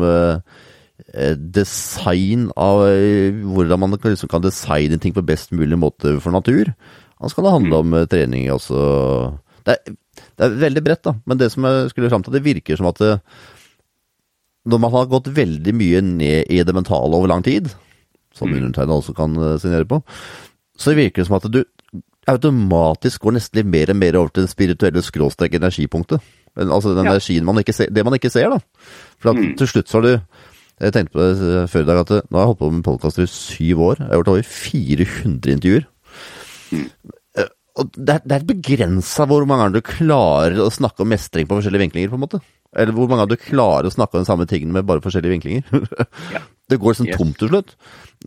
[1.37, 2.83] design av
[3.53, 6.73] hvordan man liksom kan designe ting på best mulig måte for natur.
[7.21, 8.77] Og så kan det handle om trening også.
[9.65, 9.95] Det er,
[10.37, 11.15] det er veldig bredt, da.
[11.25, 13.11] Men det som jeg skulle fram til, det virker som at det,
[14.69, 17.69] når man har gått veldig mye ned i det mentale over lang tid,
[18.33, 20.01] som undertegnede også kan signere på,
[20.77, 21.63] så virker det som at du
[22.29, 26.21] automatisk går nesten litt mer og mer over til det spirituelle skråstrek energipunktet.
[26.57, 27.13] Altså den Ja.
[27.13, 28.59] energien man ikke ser, det man ikke ser, da.
[29.19, 30.19] For at til slutt så har du
[30.81, 33.25] Jeg tenkte på det før i dag, at nå har jeg holdt på med podkaster
[33.27, 33.99] i syv år.
[34.01, 35.83] Jeg har gjort over 400 intervjuer.
[36.71, 36.87] Mm.
[37.79, 41.45] Og det er, det er begrensa hvor mange ganger du klarer å snakke om mestring
[41.47, 42.41] på forskjellige vinklinger, på en måte.
[42.75, 45.37] Eller hvor mange ganger du klarer å snakke om den samme tingen med bare forskjellige
[45.37, 45.85] vinklinger.
[46.35, 46.41] Ja.
[46.71, 47.17] Det går sånn Yes.
[47.19, 47.73] tomt til slutt.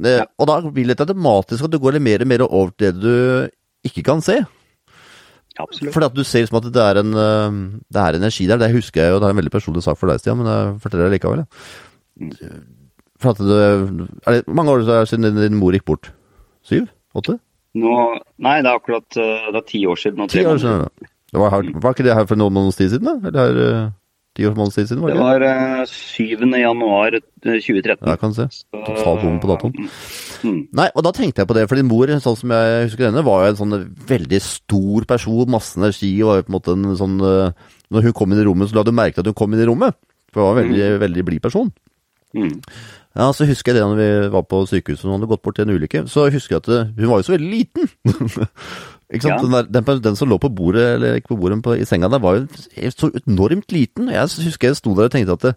[0.00, 0.24] Eh, Ja.
[0.40, 3.00] Og da vil det automatisk at du går litt mer og mer over til det
[3.00, 4.34] du ikke kan se.
[5.60, 5.94] Absolutt.
[5.94, 7.56] Fordi at du ser liksom at det er en, eh,
[7.94, 8.58] det er energi der.
[8.60, 10.80] Det husker jeg jo, det er en veldig personlig sak for deg, Stian, men jeg
[10.82, 11.44] forteller det likevel.
[11.44, 11.93] jeg.
[13.22, 13.64] For at det,
[14.26, 16.12] er det mange år siden din, mor gikk bort?
[16.66, 16.88] Syv?
[17.14, 17.38] Åtte?
[17.74, 17.96] Nå,
[18.42, 20.30] nei, det er akkurat uh, det er ti år siden.
[20.30, 21.10] Ti år siden, ja.
[21.34, 23.30] Det var, var ikke det her for noen måneders tid siden, da?
[23.30, 23.78] Eller er
[24.38, 25.02] ti års måneders tid siden?
[25.02, 25.44] Var Det det var
[25.82, 26.44] uh, 7.
[26.60, 27.98] januar eh, 2013.
[27.98, 28.46] Ja, jeg kan se.
[28.74, 29.90] Totalt bom på datoen.
[30.44, 30.60] Mm.
[30.78, 33.26] Nei, og da tenkte jeg på det, for din mor, sånn som jeg husker henne,
[33.26, 33.78] var jo en sånn
[34.10, 38.16] veldig stor person, masse energi, og var på en måte en sånn eh, Når hun
[38.20, 39.98] kom inn i rommet, så la du merke til at hun kom inn i rommet.
[40.30, 41.74] For hun var en veldig, veldig blid person.
[42.34, 42.60] Mm.
[43.14, 45.54] Ja, så husker jeg det når vi var på sykehuset og hun hadde gått bort
[45.54, 46.00] til en ulykke.
[46.10, 47.90] Så husker jeg at eh, hun var jo så veldig liten.
[49.14, 49.36] ikke sant?
[49.36, 49.38] Ja.
[49.38, 51.86] Den, der, den, den som lå på bordet, eller ikke på bordet, men på, i
[51.86, 54.10] senga der, var jo så enormt liten.
[54.10, 55.54] Jeg husker jeg sto der og tenkte at det,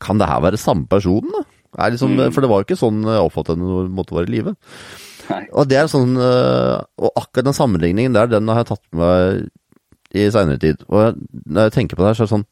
[0.00, 1.46] kan det her være samme personen, da?
[1.78, 2.32] Er liksom, Mm.
[2.34, 4.54] For det var jo ikke sånn jeg oppfattet henne når hun måtte være i live.
[5.54, 9.44] Og det er sånn Og akkurat den sammenligningen der, den har jeg tatt med meg
[10.10, 10.82] i seinere tid.
[10.90, 11.14] Og
[11.46, 12.48] når jeg tenker på det her, så er det sånn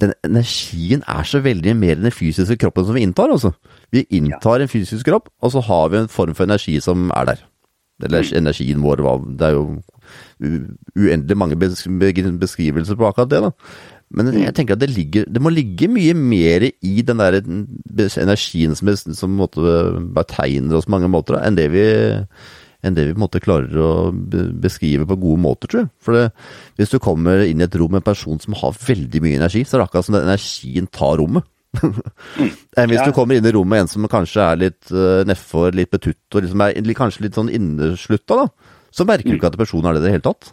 [0.00, 3.54] den energien er så veldig mer enn den fysiske kroppen som vi inntar, altså.
[3.94, 7.30] Vi inntar en fysisk kropp, og så har vi en form for energi som er
[7.32, 7.44] der.
[8.04, 9.00] Eller energien vår,
[9.40, 9.80] det er jo
[11.00, 13.50] uendelig mange beskrivelser på akkurat det, da.
[14.16, 18.76] Men jeg tenker at det, ligger, det må ligge mye mer i den der energien
[18.76, 19.40] som, som
[20.14, 21.86] betegner oss på mange måter, enn det vi
[22.84, 23.90] enn det vi på en måte klarer å
[24.62, 25.90] beskrive på gode måter, tror jeg.
[26.04, 26.24] For det,
[26.80, 29.64] hvis du kommer inn i et rom med en person som har veldig mye energi,
[29.64, 31.48] så er det akkurat som den energien tar rommet.
[31.80, 31.96] mm.
[32.80, 33.08] Enn hvis ja.
[33.08, 36.22] du kommer inn i rommet med en som kanskje er litt uh, nedfor, litt betutt,
[36.32, 38.76] og liksom er kanskje litt sånn inneslutta, da.
[38.96, 39.40] Så merker du mm.
[39.40, 40.52] ikke at personen er det i det hele tatt.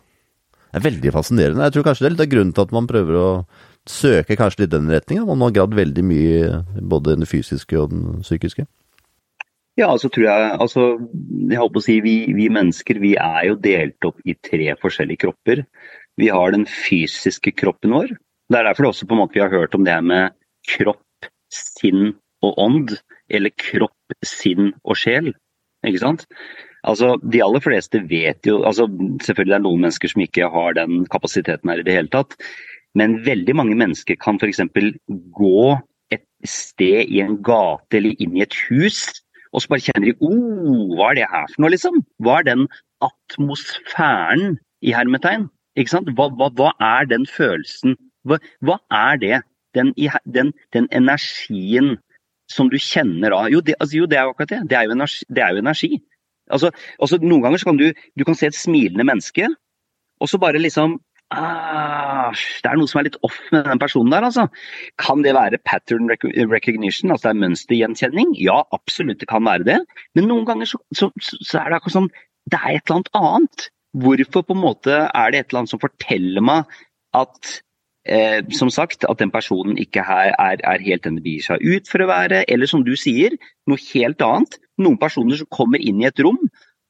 [0.74, 1.68] Det er veldig fascinerende.
[1.68, 3.28] Jeg tror kanskje det er litt av grunnen til at man prøver å
[3.90, 5.26] søke kanskje litt den retninga.
[5.28, 8.66] Man har gravd veldig mye både den fysiske og den psykiske.
[9.80, 10.84] Ja, altså tror jeg altså,
[11.50, 14.76] Jeg holdt på å si vi, vi, mennesker vi er jo delt opp i tre
[14.80, 15.64] forskjellige kropper.
[16.22, 18.14] Vi har den fysiske kroppen vår.
[18.52, 20.36] Det er derfor det også på en måte vi har hørt om det her med
[20.76, 22.14] kropp, sinn
[22.46, 22.94] og ånd.
[23.34, 25.32] Eller kropp, sinn og sjel.
[25.88, 26.28] Ikke sant?
[26.86, 28.86] Altså, De aller fleste vet jo altså
[29.24, 32.38] Selvfølgelig det er noen mennesker som ikke har den kapasiteten her i det hele tatt.
[32.94, 34.62] Men veldig mange mennesker kan f.eks.
[35.34, 35.66] gå
[36.14, 39.08] et sted i en gate eller inn i et hus
[39.54, 42.00] og så bare kjenner de oh, hva er det her for noe, liksom?
[42.26, 42.64] Hva er den
[43.06, 45.48] atmosfæren i hermetegn?
[45.78, 46.10] Ikke sant?
[46.18, 47.96] Hva, hva, hva er den følelsen?
[48.28, 49.42] Hva, hva er det?
[49.74, 49.94] Den,
[50.30, 51.96] den, den, energien
[52.52, 54.60] som du kjenner av jo det, altså, jo, det er jo akkurat det.
[54.70, 55.26] Det er jo energi.
[55.34, 55.90] Er jo energi.
[56.54, 59.48] Altså, altså, noen ganger så kan du, du kan se et smilende menneske,
[60.22, 61.00] og så bare liksom
[61.34, 64.48] ah, det er noe som er litt off med den personen der, altså.
[65.02, 68.34] Kan det være pattern recognition, altså det er mønstergjenkjenning?
[68.40, 69.80] Ja, absolutt det kan være det.
[70.18, 72.14] Men noen ganger så, så, så er det akkurat sånn
[72.52, 73.68] Det er et eller annet annet.
[74.04, 76.82] Hvorfor på en måte er det et eller annet som forteller meg
[77.14, 77.54] at
[78.10, 81.64] eh, som sagt, at den personen ikke er, er, er helt den det begir seg
[81.64, 83.38] ut for å være, eller som du sier,
[83.70, 84.58] noe helt annet.
[84.82, 86.42] Noen personer som kommer inn i et rom,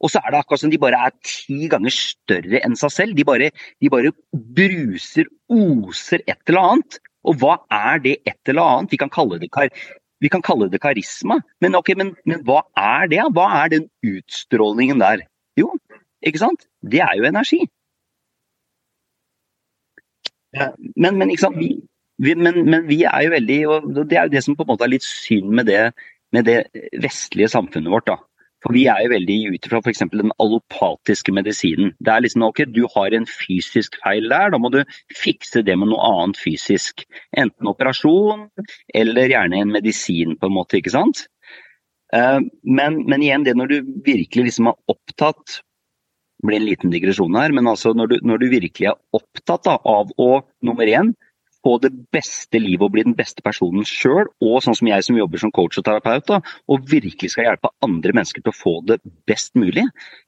[0.04, 3.16] og så er det akkurat som de bare er ti ganger større enn seg selv.
[3.16, 6.98] De bare, de bare bruser, oser et eller annet.
[7.24, 8.92] Og hva er det et eller annet?
[8.92, 9.72] Vi kan kalle det, kar
[10.24, 13.20] vi kan kalle det karisma, men, okay, men, men hva er det?
[13.36, 15.26] Hva er den utstrålingen der?
[15.60, 15.74] Jo,
[16.24, 16.64] ikke sant?
[16.80, 17.60] Det er jo energi.
[20.96, 21.60] Men, men, ikke sant?
[21.60, 21.74] Vi,
[22.24, 24.72] vi, men, men, vi er jo veldig og Det er jo det som på en
[24.72, 25.82] måte er litt synd med det,
[26.32, 26.60] med det
[27.04, 28.08] vestlige samfunnet vårt.
[28.08, 28.22] da.
[28.64, 30.06] For vi er jo veldig ut fra f.eks.
[30.14, 31.92] den allopatiske medisinen.
[32.00, 34.82] Det er liksom ok, du har en fysisk feil der, da må du
[35.20, 37.04] fikse det med noe annet fysisk.
[37.36, 38.48] Enten operasjon
[38.96, 41.26] eller gjerne en medisin, på en måte, ikke sant.
[42.16, 45.60] Eh, men, men igjen, det når du virkelig liksom er opptatt
[46.44, 49.64] det blir en liten digresjon her, men altså når du, når du virkelig er opptatt
[49.64, 51.14] da, av å nummer én
[51.64, 55.18] få det beste livet og bli den beste personen sjøl, og sånn som jeg som
[55.18, 58.76] jobber som coach og terapeut, da, og virkelig skal hjelpe andre mennesker til å få
[58.90, 59.00] det
[59.30, 59.86] best mulig,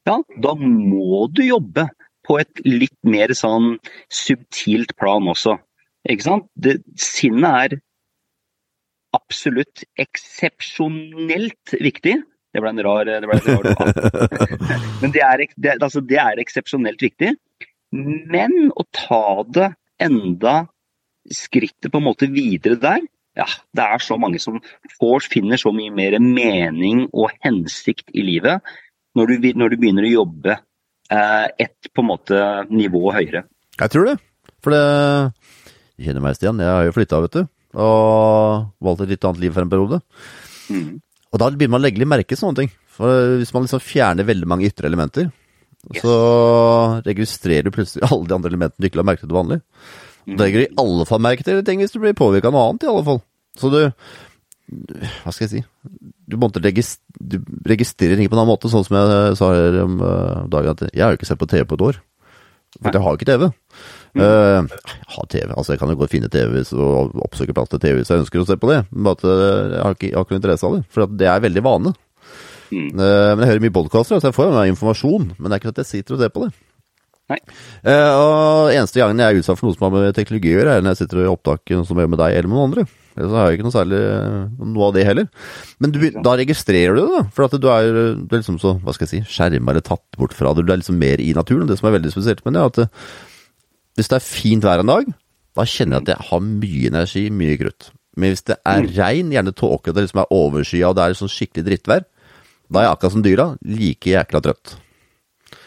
[0.08, 1.90] ja, da må du jobbe
[2.26, 3.76] på et litt mer sånn
[4.10, 5.60] subtilt plan også.
[6.10, 6.48] Ikke sant?
[6.54, 7.78] Det, sinnet er
[9.16, 12.16] absolutt eksepsjonelt viktig.
[12.56, 14.36] Det ble en rar, det ble en rar
[15.02, 17.34] Men det er, det, altså, det er eksepsjonelt viktig.
[17.92, 20.56] Men å ta det enda
[21.32, 24.62] skrittet på en måte videre der, ja, det er så mange som
[24.96, 28.64] får, finner så mye mer mening og hensikt i livet
[29.16, 32.40] når du, når du begynner å jobbe eh, et på en måte
[32.72, 33.46] nivå høyere.
[33.76, 34.16] Jeg tror det.
[34.64, 34.86] For det
[35.96, 36.60] Du kjenner meg, Stian.
[36.60, 37.44] Jeg har jo flytta, vet du.
[37.76, 40.00] Og valgt et litt annet liv for en periode.
[40.72, 40.90] Mm.
[41.32, 42.74] Og da begynner man å legge litt merke til sånne ting.
[42.96, 45.28] For hvis man liksom fjerner veldig mange ytre elementer,
[45.92, 46.04] yes.
[46.04, 46.16] så
[47.04, 49.62] registrerer du plutselig alle de andre elementene du ikke la merke til til vanlig.
[50.26, 52.86] Du legger i alle fall merke til ting hvis du blir påvirka av noe annet,
[52.86, 53.22] i alle fall.
[53.60, 55.62] Så du Hva skal jeg si?
[56.26, 57.38] Du måtte registrere, du
[57.70, 60.88] registrerer ting på en annen måte, sånn som jeg sa her om uh, dagen, at
[60.90, 62.00] jeg har jo ikke sett på TV på et år.
[62.82, 63.46] For jeg har jo ikke TV.
[64.16, 64.24] Mm.
[64.24, 68.00] Uh, har TV, altså jeg kan jo godt finne TV og oppsøke plass til TV
[68.00, 70.28] hvis jeg ønsker å se på det, men at uh, jeg har ikke, jeg har
[70.28, 70.84] ikke interesse av det.
[70.96, 71.94] For det er veldig vane.
[72.72, 72.90] Mm.
[72.98, 75.62] Uh, men jeg hører mye podkaster, så jeg får jo meg informasjon, men det er
[75.62, 76.56] ikke at jeg sitter og ser på det.
[77.32, 77.40] Nei.
[77.82, 80.76] Uh, og eneste gangen jeg er utsatt for noe som har med teknologi å gjøre,
[80.78, 82.86] er når jeg sitter i opptak som gjør med deg eller med noen andre.
[83.16, 84.40] Ellers har jeg ikke noe særlig eh,
[84.76, 85.28] noe av det heller.
[85.80, 87.22] Men du, da registrerer du det, da.
[87.34, 87.88] For at du er,
[88.20, 90.66] du er liksom så, hva skal jeg si, skjerma eller tatt bort fra det.
[90.68, 91.70] Du er liksom mer i naturen.
[91.70, 93.14] Det som er veldig spesielt med det, er at eh,
[93.96, 95.14] hvis det er fint vær en dag,
[95.56, 97.90] da kjenner jeg at jeg har mye energi, mye krutt.
[98.20, 98.92] Men hvis det er mm.
[98.98, 102.10] regn, gjerne tåke, det liksom er overskya og det er sånn skikkelig drittvær,
[102.66, 103.48] da er jeg akkurat som dyra,
[103.80, 104.76] like jækla trøtt.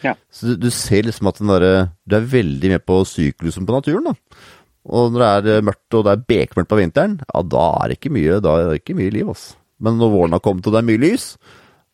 [0.05, 0.15] Ja.
[0.31, 3.75] Så du, du, ser liksom at den der, Du er veldig med på syklusen på
[3.75, 4.41] naturen, da.
[4.89, 7.91] Og når det er eh, mørkt og det er bekmørkt på vinteren, ja, da er
[7.91, 9.57] det ikke mye, da er det ikke mye liv, altså.
[9.79, 11.27] Men når våren har kommet og det er mye lys,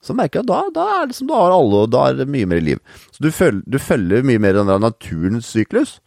[0.05, 2.17] så merker jeg at da, da er det som du har alle, og da er
[2.19, 2.81] det mye mer liv.
[3.13, 5.99] Så du følger, du følger mye mer den der naturens syklus.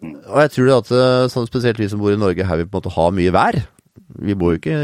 [0.00, 2.76] Og jeg tror at eh, sånn spesielt vi som bor i Norge, her vi på
[2.76, 3.60] en måte har mye vær.
[4.28, 4.76] Vi bor jo ikke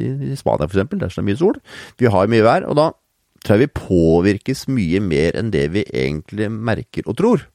[0.00, 1.58] i, i Spania eksempel, der er det mye sol.
[2.00, 2.88] Vi har mye vær, og da
[3.42, 7.46] tror jeg vi påvirkes mye mer enn det vi egentlig merker og tror.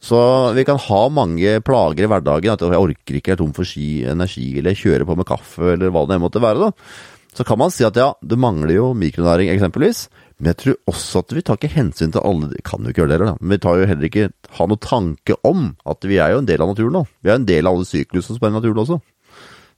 [0.00, 0.18] Så
[0.56, 3.68] vi kan ha mange plager i hverdagen, at jeg orker ikke, jeg er tom for
[3.68, 6.70] ski, energi, eller kjører på med kaffe, eller hva det måtte være.
[6.70, 6.72] da.
[7.36, 10.06] Så kan man si at ja, det mangler jo mikronæring eksempelvis,
[10.40, 13.02] men jeg tror også at vi tar ikke hensyn til alle Vi kan jo ikke
[13.02, 13.44] gjøre det heller, da.
[13.44, 16.48] Men vi tar jo heller ikke ha noen tanke om at vi er jo en
[16.48, 17.04] del av naturen nå.
[17.20, 18.98] Vi er en del av alle syklusene som er i naturen også.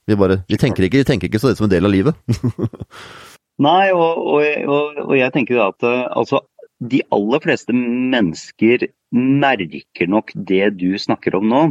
[0.07, 2.15] Vi, bare, vi, tenker ikke, vi tenker ikke så det som en del av livet.
[3.61, 6.41] Nei, og, og, og, jeg tenker at altså,
[6.81, 11.63] de aller fleste mennesker merker nok det du snakker om nå,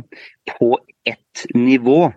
[0.54, 0.76] på
[1.08, 2.12] ett nivå.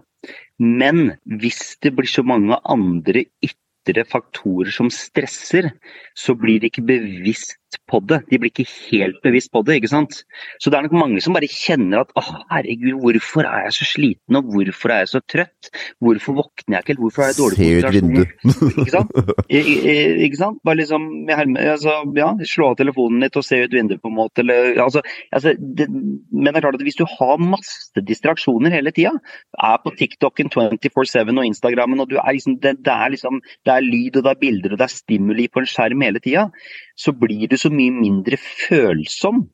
[0.61, 5.71] Men hvis det blir så mange andre ytre faktorer som stresser,
[6.17, 7.57] så blir det ikke bevisst
[7.89, 8.21] på det.
[8.29, 9.79] De blir ikke helt bevisst på det.
[9.79, 10.21] ikke sant?
[10.59, 13.87] Så det er nok mange som bare kjenner at å herregud, hvorfor er jeg så
[13.89, 15.71] sliten og hvorfor er jeg så trøtt?
[16.03, 16.97] Hvorfor våkner jeg ikke?
[17.01, 18.75] Hvorfor har jeg dårlig konsentrasjon?
[18.85, 19.13] Ikke sant?
[19.49, 19.95] I, i,
[20.27, 20.61] ikke sant?
[20.65, 24.43] Bare liksom altså, ja, slå av telefonen litt og se ut vinduet på en måte.
[24.45, 25.03] Eller, altså,
[25.35, 29.15] altså, det, men det er klart at hvis du har masse distraksjoner hele tida,
[29.55, 33.75] er på TikToken 24-7 og Instagrammen, og du er liksom, det, det, er liksom, det
[33.75, 36.47] er lyd og det er bilder og det er stimuli på en skjerm hele tida,
[36.95, 39.45] så blir du så mye mindre følsom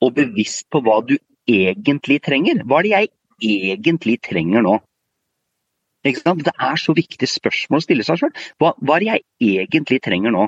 [0.00, 1.16] og bevisst på hva du
[1.48, 2.62] egentlig trenger.
[2.64, 3.10] Hva er det jeg
[3.40, 4.78] egentlig trenger nå?
[6.04, 8.32] Det er så viktig spørsmål å stille seg sjøl.
[8.60, 9.24] Hva, hva, er det jeg
[9.58, 10.46] egentlig trenger nå?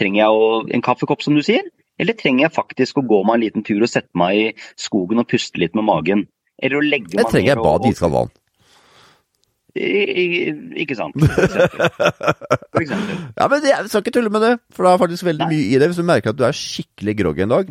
[0.00, 1.66] Trenger jeg en kaffekopp, som du sier?
[2.00, 4.46] Eller trenger jeg faktisk å gå meg en liten tur og sette meg i
[4.80, 6.26] skogen og puste litt med magen?
[6.60, 8.32] Eller å legge meg Jeg trenger jeg bad iskaldt vann.
[9.76, 11.14] Ikke sant.
[11.20, 13.16] For eksempel.
[13.38, 15.54] Ja, men jeg skal ikke tulle med det, for det er faktisk veldig Nei.
[15.54, 15.88] mye i det.
[15.90, 17.70] Hvis du merker at du er skikkelig groggy en dag,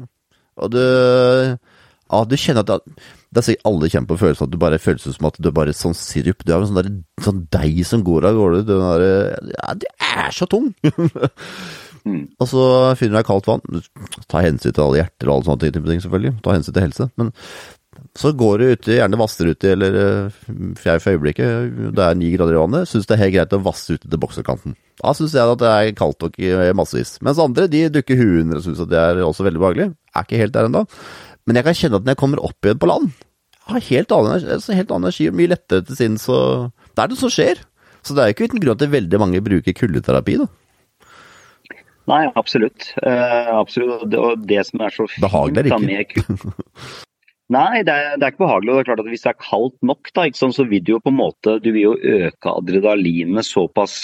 [0.60, 4.54] og du, ja, du kjenner at det, det er sikkert alle kjenner på følelsen at
[4.54, 6.42] du bare føles som at du er bare sånn sirup.
[6.46, 6.90] Du er en sånn, der,
[7.26, 8.64] sånn deig som går av gårde.
[8.66, 9.06] Du er,
[9.54, 10.72] ja, du er så tung!
[12.08, 12.24] mm.
[12.40, 12.64] Og så
[13.00, 13.84] finner du deg kaldt vann.
[14.32, 16.34] Ta hensyn til alle hjerter og alle sånne ting, selvfølgelig.
[16.46, 17.10] Ta hensyn til helse.
[17.22, 17.30] Men
[18.18, 20.38] så går du ute, gjerne vasser uti eller eh,
[20.80, 23.62] fjær for øyeblikket, det er ni grader i vannet, syns det er helt greit å
[23.66, 24.76] vasse ute til boksekanten.
[25.00, 27.18] Da syns jeg at det er kaldt i massevis.
[27.26, 29.90] Mens andre de dukker huet under og syns at det er også veldig behagelig.
[30.14, 30.86] Er ikke helt der ennå.
[31.48, 33.12] Men jeg kan kjenne at når jeg kommer opp igjen på land,
[33.70, 37.20] har helt annen, altså helt annen energi, mye lettere til sinns og Det er det
[37.20, 37.62] som skjer.
[38.04, 40.48] Så det er jo ikke uten grunn at veldig mange bruker kuldeterapi, da.
[42.10, 42.90] Nei, absolutt.
[43.04, 44.08] Uh, absolutt.
[44.18, 46.16] Og det som er så fint Behagelig da, med.
[47.50, 48.72] Nei, det er, det er, ikke behagelig.
[48.72, 50.94] og det er klart at Hvis det er kaldt nok, da, sant, så vil du
[50.96, 53.96] jo på en måte du vil jo øke adrenalinet såpass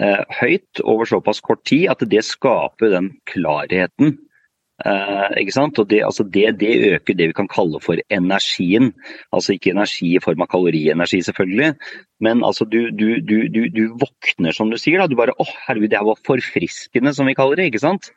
[0.00, 4.16] eh, høyt over såpass kort tid at det skaper den klarheten.
[4.86, 5.78] Eh, ikke sant?
[5.82, 8.92] Og det, altså det, det, øker det vi kan kalle for energien.
[9.36, 11.74] Altså ikke energi i form av kalorienergi, selvfølgelig,
[12.24, 15.02] men altså du, du, du, du våkner, som du sier.
[15.02, 17.68] da, Du bare 'Å, herregud, det her var forfriskende, som vi kaller det.
[17.72, 18.12] ikke sant?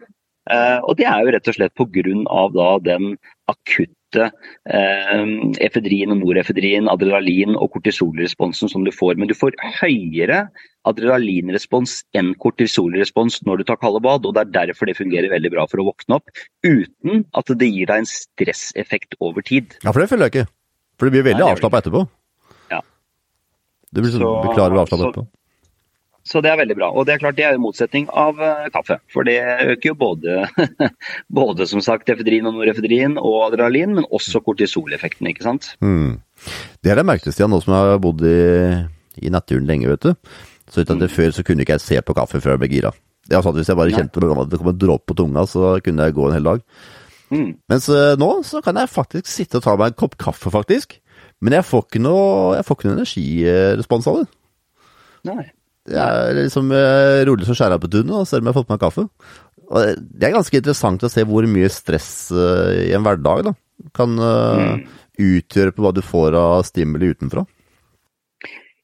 [0.49, 2.69] Eh, og det er jo rett og slett pga.
[2.81, 3.17] den
[3.51, 4.25] akutte
[4.65, 5.25] eh,
[5.61, 9.19] efedrin og norefedrin, adrenalin og kortisolresponsen som du får.
[9.19, 10.47] Men du får høyere
[10.89, 15.51] adrenalinrespons enn kortisolrespons når du tar kalde bad, og det er derfor det fungerer veldig
[15.53, 16.31] bra for å våkne opp,
[16.65, 19.77] uten at det gir deg en stresseffekt over tid.
[19.85, 20.53] Ja, for det føler jeg ikke.
[20.97, 22.01] For du blir veldig avslappa etterpå.
[22.73, 22.81] Ja.
[23.91, 25.27] Du blir, så, blir å over avslappa etterpå.
[26.27, 26.91] Så det er veldig bra.
[26.93, 28.99] Og det er klart det er en motsetning av uh, kaffe.
[29.11, 29.39] For det
[29.73, 30.45] øker jo både,
[31.41, 35.73] både som sagt efedrin og norefedrin og adrenalin, men også kortisoleffekten, ikke sant.
[35.81, 36.19] Mm.
[36.81, 38.39] Det er det merket, Stian, nå som jeg har bodd i,
[39.25, 40.35] i naturen lenge, vet du.
[40.71, 41.07] Så mm.
[41.11, 42.93] Før så kunne ikke jeg se på kaffe før jeg ble gira.
[43.27, 45.45] Det er sant, at Hvis jeg bare kjente at det kom en dråpe på tunga,
[45.49, 46.65] så kunne jeg gå en hel dag.
[47.31, 47.49] Mm.
[47.71, 50.99] Mens uh, nå så kan jeg faktisk sitte og ta meg en kopp kaffe, faktisk.
[51.41, 54.27] Men jeg får ikke noe, jeg får ikke noe energirespons av det.
[55.31, 55.45] Nei.
[55.89, 58.83] Jeg er liksom uh, rolig som skjæra på tunet, selv om jeg har fått meg
[58.83, 59.07] kaffe.
[59.71, 63.55] Og det er ganske interessant å se hvor mye stress uh, i en hverdag da,
[63.97, 64.83] kan uh, mm.
[65.31, 67.45] utgjøre på hva du får av stimuli utenfra.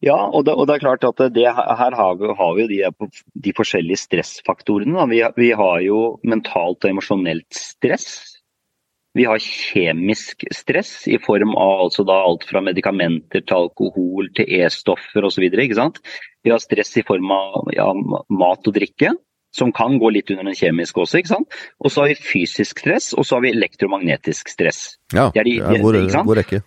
[0.05, 3.09] Ja, og det, og det, er klart at det, her har vi, har vi de,
[3.34, 5.07] de, forskjellige stressfaktorene.
[5.09, 8.36] Vi, vi, har jo mentalt og emosjonelt stress.
[9.18, 15.26] Vi har kjemisk stress i form av altså alt fra medikamenter til alkohol til E-stoffer
[15.26, 15.47] osv.
[15.49, 17.88] Vi har stress i form av ja,
[18.30, 19.15] mat og drikke,
[19.57, 21.22] som kan gå litt under den kjemiske også.
[21.22, 21.59] ikke sant?
[21.82, 24.99] Og så har vi fysisk stress, og så har vi elektromagnetisk stress.
[25.15, 25.97] Ja, de, ja hvor,
[26.28, 26.61] hvor er ikke?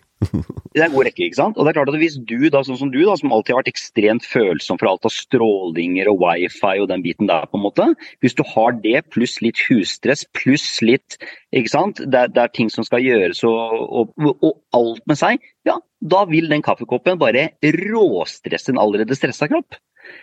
[0.71, 1.57] Det er god rekke, ikke sant.
[1.57, 3.61] Og det er klart at hvis du, da, sånn som du, da, som alltid har
[3.61, 7.65] vært ekstremt følsom for alt av strålinger og wifi og den biten der, på en
[7.65, 7.87] måte.
[8.23, 11.17] Hvis du har det pluss litt husstress pluss litt
[11.51, 15.43] ikke sant, det, det er ting som skal gjøres og, og, og, alt med seg,
[15.67, 19.75] ja, da vil den kaffekoppen bare råstresse en allerede stressa kropp.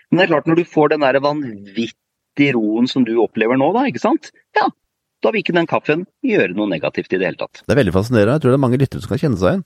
[0.09, 3.69] Men det er klart, når du får den der vanvittige roen som du opplever nå,
[3.77, 4.33] da, ikke sant.
[4.57, 4.71] Ja,
[5.25, 7.63] da vil ikke den kaffen gjøre noe negativt i det hele tatt.
[7.65, 8.37] Det er veldig fascinerende.
[8.37, 9.65] Jeg tror det er mange lyttere som kan kjenne seg igjen.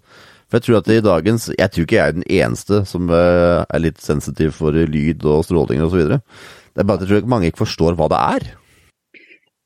[0.48, 3.60] For jeg tror at i dagens Jeg tror ikke jeg er den eneste som eh,
[3.64, 6.02] er litt sensitiv for lyd og stråling osv.
[6.08, 8.48] Det er bare at jeg tror mange ikke forstår hva det er.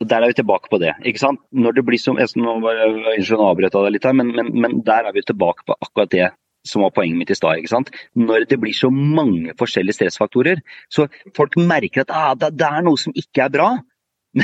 [0.04, 0.92] Der er vi tilbake på det.
[1.08, 1.40] ikke sant?
[1.56, 5.08] Når det blir som, jeg, Nå avbrøt jeg deg litt her, men, men, men der
[5.08, 6.26] er vi tilbake på akkurat det
[6.66, 7.60] som var poenget mitt i stad.
[7.62, 7.92] ikke sant?
[8.18, 10.60] Når det blir så mange forskjellige stressfaktorer,
[10.92, 11.06] så
[11.38, 13.70] folk merker at ah, det, det er noe som ikke er bra.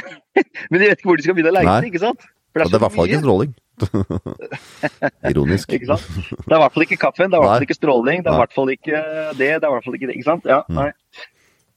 [0.71, 2.25] Men de vet ikke hvor de skal begynne å det, ikke sant?
[2.53, 3.53] For det er, det er i hvert fall ikke stråling.
[5.33, 5.73] Ironisk.
[5.73, 6.09] ikke sant?
[6.31, 8.33] Det er i hvert fall ikke kaffen, det er i hvert fall ikke stråling, det
[8.33, 9.05] er i hvert fall ikke
[9.39, 10.17] det, det er i hvert fall ikke det.
[10.19, 10.49] Ikke sant?
[10.49, 10.81] Ja, mm.
[10.81, 10.91] nei.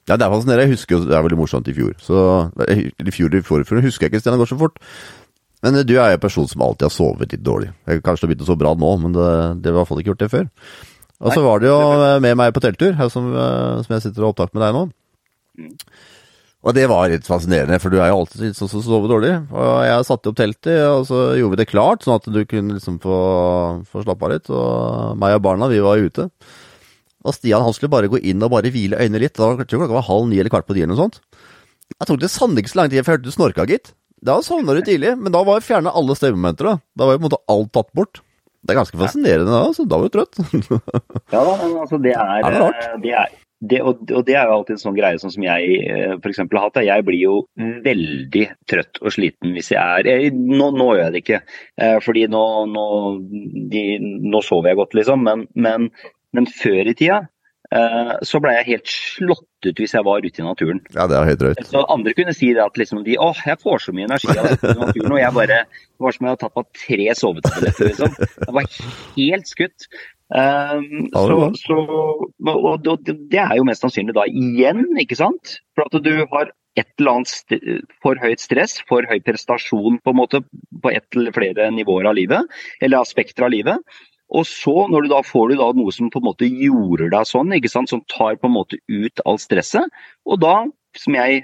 [0.06, 0.66] Ja, det er fascinerende.
[0.68, 1.94] Jeg husker det er veldig morsomt i fjor.
[1.98, 2.18] Så,
[2.70, 4.82] I fjor i forfjor husker jeg ikke, Stian, det går så fort.
[5.66, 7.72] Men du er jo en person som alltid har sovet litt dårlig.
[7.90, 9.30] Jeg Kanskje det begynt å sove bra nå, men det,
[9.64, 10.52] det har i hvert fall ikke gjort det før.
[11.24, 11.80] Og så var det jo
[12.22, 14.76] med meg på telttur, her som, eh, som jeg sitter og har opptak med deg
[14.76, 14.84] nå.
[16.66, 19.34] Og det var litt fascinerende, for du er jo alltid sånn som sover dårlig.
[19.54, 22.78] Og jeg satte opp teltet, og så gjorde vi det klart, sånn at du kunne
[22.80, 23.18] liksom få,
[23.86, 24.50] få slappe av litt.
[24.50, 26.26] Og meg og barna, vi var ute.
[27.26, 29.38] Og Stian han skulle bare gå inn og bare hvile øynene litt.
[29.38, 31.22] Da, jeg tror klokka var halv ni eller kvart på ni eller noe sånt.
[31.94, 33.94] Jeg tok det sannelig ikke så lang tid før jeg hørte du snorka, gitt.
[34.26, 36.72] Da sovna du tidlig, men da var fjerna alle støymomenter.
[36.72, 36.78] Da.
[36.98, 38.26] da var jo på en måte alt tatt bort.
[38.66, 40.40] Det er ganske fascinerende da, så da var du trøtt.
[41.36, 42.88] ja da, men altså det er, er det, rart?
[43.04, 43.36] det er
[43.70, 46.42] det, og, og, det er jo alltid en sånn greie sånn som jeg eh, f.eks.
[46.42, 46.82] har hatt.
[46.86, 47.36] Jeg blir jo
[47.86, 51.44] veldig trøtt og sliten hvis jeg er jeg, nå, nå, gjør jeg det ikke,
[51.82, 52.88] eh, fordi nå, nå,
[53.72, 55.26] de, nå, sover jeg godt, liksom.
[55.26, 55.90] Men, men,
[56.36, 57.22] men før i tida
[57.76, 60.82] eh, så ble jeg helt slått ut hvis jeg var ute i naturen.
[60.94, 61.64] Ja, det er helt drøyt.
[61.70, 64.52] Så andre kunne si det at liksom de åh, jeg får så mye energi av
[64.52, 65.16] dette i naturen.
[65.16, 68.18] Og jeg bare Det var som om jeg hadde tatt på tre sovetabletter, liksom.
[68.20, 68.66] Jeg var
[69.16, 69.88] helt skutt.
[70.34, 71.76] Um, så, så,
[72.50, 75.60] og det er jo mest sannsynlig da igjen, ikke sant?
[75.78, 80.20] For at du har et eller annet for høyt stress, for høy prestasjon på en
[80.20, 80.42] måte
[80.84, 84.02] på ett eller flere nivåer av livet, eller aspekter av livet.
[84.34, 87.30] Og så, når du da får du da noe som på en måte jorder deg
[87.30, 87.92] sånn, ikke sant?
[87.94, 89.94] som tar på en måte ut all stresset,
[90.26, 90.58] og da
[90.96, 91.44] som jeg,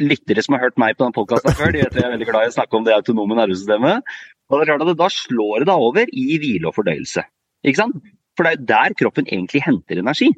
[0.00, 2.46] Lyttere som har hørt meg på den podkasten før, de vet jeg er veldig glad
[2.46, 4.14] i å snakke om det autonome nervesystemet.
[4.48, 7.26] og det er klart at Da slår det deg over i hvile og fordøyelse.
[7.64, 7.98] Ikke sant?
[8.36, 10.30] For det er jo der kroppen egentlig henter energi.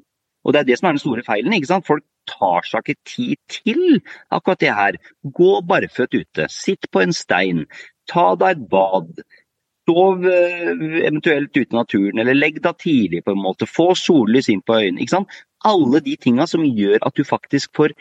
[0.44, 1.52] Og det er det som er den store feilen.
[1.54, 1.86] ikke sant?
[1.86, 4.00] Folk tar seg ikke tid til
[4.30, 4.98] akkurat det her.
[5.38, 7.66] Gå barføtt ute, sitt på en stein,
[8.10, 9.22] ta deg et bad.
[9.90, 13.66] Sov eh, eventuelt ute i naturen, eller legg deg tidlig på en måte.
[13.66, 15.02] Få sollys inn på øynene.
[15.02, 15.40] ikke sant?
[15.66, 17.94] Alle de tinga som gjør at du faktisk får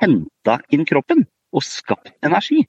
[0.00, 2.64] henta inn kroppen og skapt energi.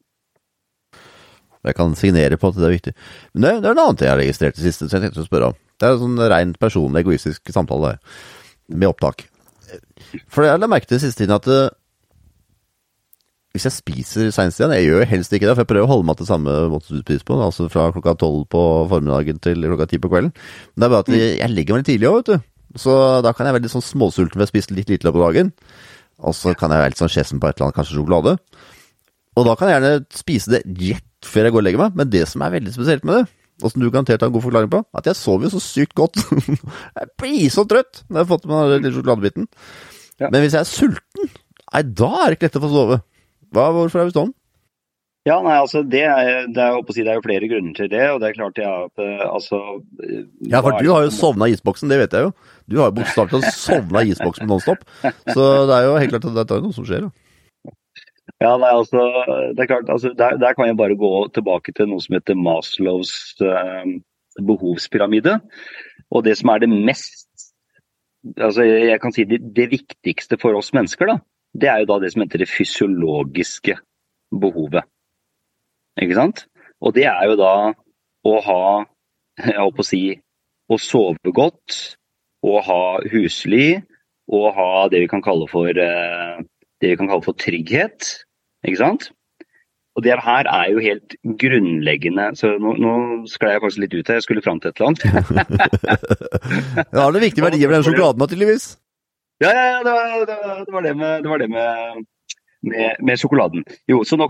[1.68, 2.94] Jeg kan signere på at det er viktig.
[3.34, 5.28] Men det, det er annen ting jeg har registrert det siste, så jeg tenkte å
[5.28, 5.58] spørre om.
[5.80, 8.22] Det er en sånn rent personlig, egoistisk samtale der,
[8.80, 9.26] med opptak.
[10.32, 11.68] For jeg la merke til siste tiden at uh,
[13.54, 16.08] hvis jeg spiser seinest igjen Jeg gjør helst ikke det, for jeg prøver å holde
[16.10, 19.90] meg til samme måte du spiser på, altså fra klokka tolv på formiddagen til klokka
[19.90, 20.32] ti på kvelden.
[20.32, 22.50] Men det er bare at jeg, jeg legger meg litt tidlig òg, vet du.
[22.80, 22.96] Så
[23.26, 25.50] da kan jeg være litt sånn småsulten ved å spise litt lite på dagen.
[26.22, 28.36] Og så kan jeg være litt sånn skjessen på et eller annet, kanskje sjokolade.
[29.40, 32.12] Og da kan jeg gjerne spise det rett før jeg går og legger meg, men
[32.14, 33.26] det som er veldig spesielt med det,
[33.60, 35.96] og som du garantert har en god forklaring på, at jeg sover jo så sykt
[36.00, 36.20] godt.
[37.00, 39.50] jeg blir så trøtt når jeg har fått med den lille sjokoladebiten.
[40.20, 40.30] Ja.
[40.32, 41.32] Men hvis jeg er sulten,
[41.74, 43.00] nei, da er det ikke lett å få sove.
[43.56, 44.36] Hva, hvorfor er vi sånn?
[45.28, 48.06] Ja, nei, altså det er, det, er, si, det er, jo flere grunner til det.
[48.14, 49.60] og det er klart jeg eh, altså
[50.48, 52.32] Ja, for du har jo sovna i isboksen, det vet jeg jo.
[52.72, 54.86] Du har jo bokstavelig talt sovna i isboksen nonstop.
[55.36, 57.10] Så det er jo helt klart at det er noe som skjer.
[57.10, 57.29] Da.
[58.40, 59.04] Ja, nei, altså,
[59.56, 62.38] det er klart, altså, der, der, kan jeg bare gå tilbake til noe som heter
[62.40, 63.12] Maslows
[63.44, 63.98] eh,
[64.40, 65.42] behovspyramide.
[66.10, 67.28] Og det som er det mest
[68.38, 71.18] altså jeg kan si det, det, viktigste for oss mennesker, da,
[71.56, 73.78] det er jo da det som heter det fysiologiske
[74.42, 74.88] behovet.
[76.00, 76.46] Ikke sant?
[76.84, 77.54] Og det er jo da
[78.28, 78.64] å ha
[79.40, 80.04] Jeg holdt på å si
[80.68, 81.76] å sove godt,
[82.44, 83.80] å ha husly,
[84.28, 88.10] å ha det vi kan kalle for, vi kan kalle for trygghet.
[88.68, 89.10] Ikke sant?
[89.98, 92.92] Og det her er jo helt grunnleggende Så nå, nå
[93.32, 95.02] sklei jeg kanskje litt ut her, jeg skulle fram til et eller annet.
[96.96, 98.70] ja, det er viktige verdier ved den sjokoladen, naturligvis.
[99.44, 102.06] Ja, ja, ja det, var, det, var det med, det var det med,
[102.68, 103.66] med, med, sjokoladen.
[103.92, 104.28] Jo, så nå.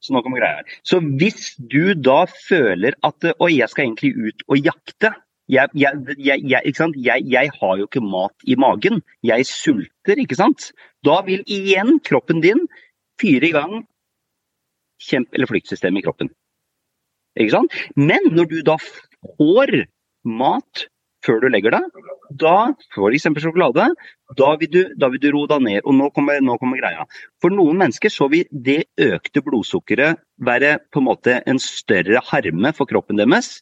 [0.00, 0.62] Så nå kommer greia.
[0.84, 5.14] Så hvis du da føler at oi, jeg skal egentlig ut og jakte,
[5.52, 5.92] Jeg, jeg?
[6.22, 9.02] Jeg, jeg har jo ikke mat i magen.
[9.26, 10.70] Jeg sulter, ikke sant.
[11.04, 12.62] Da vil igjen kroppen din
[13.22, 13.82] fyre i gang
[15.02, 16.32] kjemp- eller flyktsystemet i kroppen.
[17.40, 17.76] Ikke sant?
[17.96, 19.86] Men når du da får
[20.28, 20.86] mat
[21.22, 22.02] før du legger deg,
[22.40, 22.56] da
[22.90, 23.28] f.eks.
[23.44, 23.86] sjokolade,
[24.38, 25.78] da vil, du, da vil du roe deg ned.
[25.86, 27.06] Og nå kommer, nå kommer greia.
[27.42, 32.74] For noen mennesker så vil det økte blodsukkeret være på en måte en større harme
[32.76, 33.60] for kroppen deres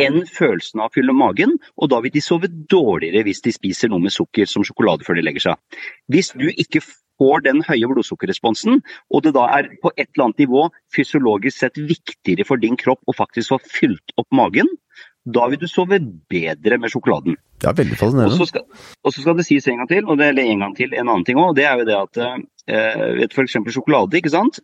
[0.00, 3.92] enn følelsen av å fylle magen, og da vil de sove dårligere hvis de spiser
[3.92, 5.82] noe med sukker som sjokolade før de legger seg.
[6.10, 6.82] Hvis du ikke
[7.20, 11.78] får den høye blodsukkerresponsen, og det da er på et eller annet nivå fysiologisk sett
[11.78, 14.70] viktigere for din kropp å faktisk få fylt opp magen,
[15.24, 15.98] da vil du sove
[16.30, 17.38] bedre med sjokoladen.
[17.60, 18.46] Det er veldig Og så fascinerende.
[18.50, 18.64] skal,
[19.04, 21.08] og så skal det sies en gang til, og det, eller en gang til, en
[21.08, 21.54] annen ting òg.
[21.56, 22.20] Det er jo det at
[22.68, 23.56] eh, F.eks.
[23.72, 24.60] sjokolade, ikke sant.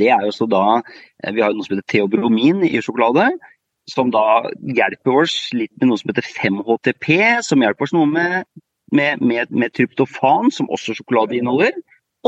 [0.00, 3.30] Det er jo så da eh, Vi har jo noe som heter teobromin i sjokolade.
[3.90, 7.06] Som da hjelper oss litt med noe som heter 5-HTP,
[7.42, 8.44] som hjelper oss noe med,
[8.92, 11.72] med, med, med tryptofan, som også sjokolade inneholder.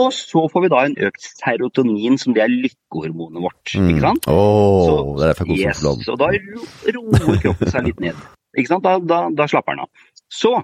[0.01, 3.75] Og så får vi da en økt serotonin, som det er lykkehormonet vårt.
[3.79, 3.91] Mm.
[3.93, 4.25] ikke sant?
[4.27, 6.09] Åh, Så- det er derfor meg Yes, sjokolade.
[6.09, 8.25] og da roer kroppen seg litt ned.
[8.59, 8.83] Ikke sant?
[8.87, 9.91] Da, da, da slapper den av.
[10.35, 10.55] Så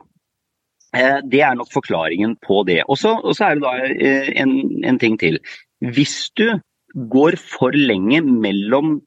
[0.95, 2.81] eh, det er nok forklaringen på det.
[2.99, 5.39] Så og så er det da eh, en, en ting til.
[5.81, 6.59] Hvis du
[6.95, 9.01] går for lenge mellom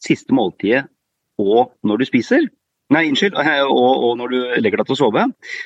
[0.00, 0.86] siste måltidet
[1.38, 2.46] og når du spiser,
[2.94, 5.24] nei, unnskyld, eh, og, og når du legger deg til å sove,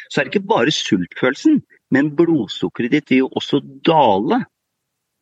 [0.09, 1.61] så er det ikke bare sultfølelsen,
[1.95, 4.45] men blodsukkeret ditt vil jo også dale.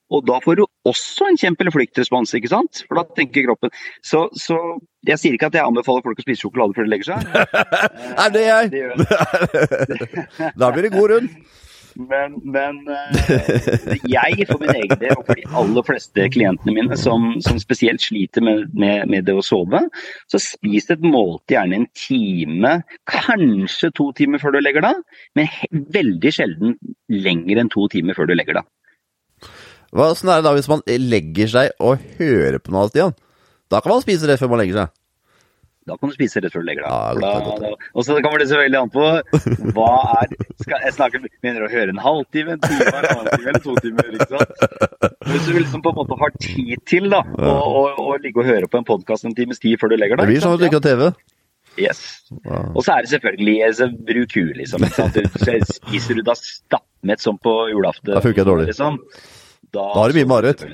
[0.09, 2.82] Og da får du også en kjempe- eller fluktrespons, ikke sant?
[2.88, 4.57] For da tenker kroppen Så, så
[5.05, 7.20] jeg sier ikke at jeg anbefaler folk å spise sjokolade før de legger seg.
[8.24, 8.70] Er det jeg?
[8.72, 11.34] Det da blir det god rund.
[11.99, 16.99] Men, men eh, jeg for min egen del, og for de aller fleste klientene mine
[17.01, 19.80] som, som spesielt sliter med, med, med det å sove,
[20.30, 22.72] så spis et måltid gjerne en time,
[23.11, 25.03] kanskje to timer før du legger deg,
[25.38, 25.51] men
[25.99, 26.76] veldig sjelden
[27.11, 28.70] lenger enn to timer før du legger deg.
[29.90, 33.16] Hva sånn er det da hvis man legger seg og hører på noe, Stian?
[33.72, 34.97] Da kan man spise det før man legger seg.
[35.89, 37.22] Da kan du spise rett før du legger deg.
[37.24, 39.07] Ja, Og så kommer det selvfølgelig an på
[39.76, 43.64] hva er skal Jeg snakker, Mener å høre en halvtime, en time, en halvtime eller
[43.64, 44.12] to timer?
[44.18, 45.16] ikke sant?
[45.28, 48.49] Hvis du liksom på en måte har tid til da, å, å, å ligge og
[48.51, 50.62] høre på en podkast en times tid før du legger Det deg blir sånn at
[50.62, 51.09] du ikke har TV.
[51.78, 52.01] Yes.
[52.74, 54.86] Og så er det selvfølgelig altså, bruk huet, liksom.
[54.91, 58.12] Så spiser du da stappmett som på julaften?
[58.16, 58.68] Da funker det dårlig.
[58.72, 58.99] Liksom,
[59.70, 60.64] da, Da har det mye mareritt.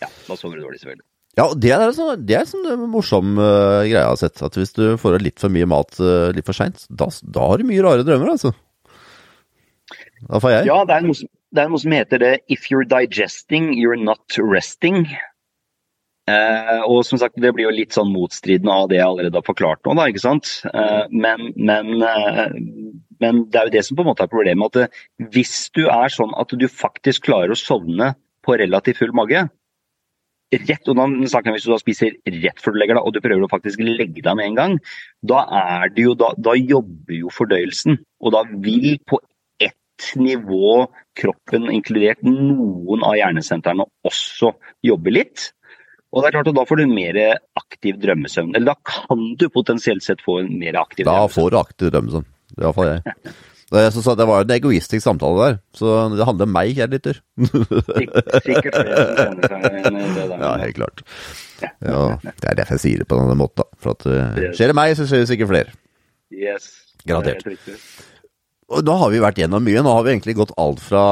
[0.00, 1.04] Ja, da sover du dårlig, selvfølgelig.
[1.38, 4.42] Ja, og det er sånn, det sånn en morsom uh, greie jeg har sett.
[4.42, 7.62] At hvis du får litt for mye mat uh, litt for seint, da, da har
[7.62, 8.50] du mye rare drømmer, altså.
[10.26, 10.68] Da får jeg.
[10.72, 14.38] Ja, det er, noe det er noe som heter det 'if you're digesting, you're not
[14.42, 15.06] resting'.
[16.28, 19.46] Uh, og som sagt, det blir jo litt sånn motstridende av det jeg allerede har
[19.46, 20.50] forklart nå, da, ikke sant.
[20.68, 22.50] Eh, men, men, eh,
[23.22, 24.76] men det er jo det som på en måte er problemet.
[24.76, 28.10] At hvis du er sånn at du faktisk klarer å sovne
[28.44, 29.46] på relativt full mage,
[30.52, 33.14] rett, og da snakker jeg hvis du da spiser rett før du legger deg, og
[33.16, 34.76] du prøver å faktisk legge deg med en gang,
[35.26, 37.98] da er det jo, da, da jobber jo fordøyelsen.
[38.24, 39.20] Og da vil på
[39.60, 40.86] ett nivå
[41.18, 44.54] kroppen, inkludert noen av hjernesentrene, også
[44.86, 45.50] jobbe litt.
[46.08, 47.18] Og det er klart at da får du mer
[47.58, 48.54] aktiv drømmesøvn.
[48.56, 51.34] Eller da kan du potensielt sett få en mer aktiv Da drømmesøvn.
[51.36, 52.28] får du aktiv drømme sånn.
[52.54, 53.34] Det er iallfall jeg.
[53.68, 57.20] Så sa, det var en egoistisk samtale der, så det handler om meg, kjære lytter.
[58.46, 58.78] Sikkert.
[60.38, 61.02] Ja, helt klart.
[61.60, 63.66] Ja, det er derfor jeg sier det på denne måten.
[63.82, 65.74] For at uh, skjer det meg, så skjer det sikkert flere.
[66.32, 66.70] Yes.
[67.08, 67.74] Er riktig.
[68.68, 69.80] Og nå har vi vært gjennom mye.
[69.84, 71.02] Nå har vi egentlig gått alt fra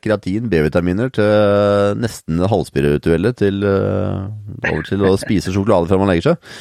[0.00, 4.26] kreatin, B-vitaminer, til nesten halvspirituelle, til uh,
[4.70, 6.52] over til å spise sjokolade før man legger seg.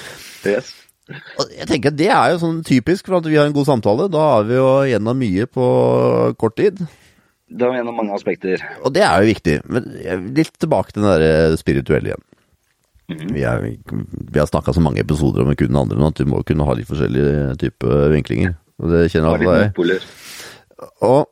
[0.53, 0.73] Yes.
[1.11, 4.09] Jeg tenker at Det er jo sånn typisk for at vi har en god samtale.
[4.11, 5.65] Da er vi jo gjennom mye på
[6.39, 6.79] kort tid.
[7.53, 8.63] Det er gjennom mange aspekter.
[8.81, 9.57] Og det er jo viktig.
[9.67, 9.89] Men
[10.37, 12.23] litt tilbake til den der spirituelle igjen.
[13.13, 16.29] Vi, er, vi har snakka så mange episoder om kun den andre, men at du
[16.29, 18.55] må kunne ha litt forskjellige typer vinklinger.
[18.81, 20.01] Og det kjenner jeg alle jeg.
[21.03, 21.27] Og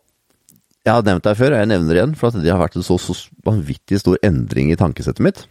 [0.81, 2.77] jeg har nevnt deg før, og jeg nevner det igjen, for at det har vært
[2.77, 3.15] en så, så
[3.47, 5.43] vanvittig stor endring i tankesettet mitt.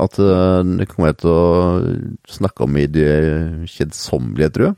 [0.00, 1.46] At øh, det kommer jeg til å
[2.30, 3.14] snakke om i det
[3.70, 4.76] kjedsommelige, tror jeg.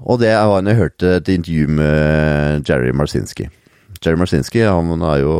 [0.00, 3.48] Og det var når jeg hørte et intervju med Jerry Marsinski.
[4.00, 5.34] Jerry Marsinski han jo,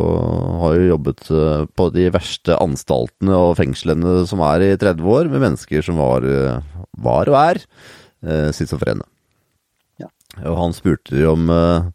[0.61, 5.31] har jo jobbet øh, på de verste anstaltene og fengslene som er i 30 år,
[5.31, 6.61] med mennesker som var, øh,
[7.01, 7.65] var og er
[8.53, 9.01] schizofrene.
[9.97, 10.09] Ja.
[10.45, 11.89] Og han spurte jo om eh,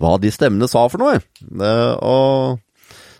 [0.00, 1.20] hva de stemmene sa for noe.
[1.20, 2.60] Eh, og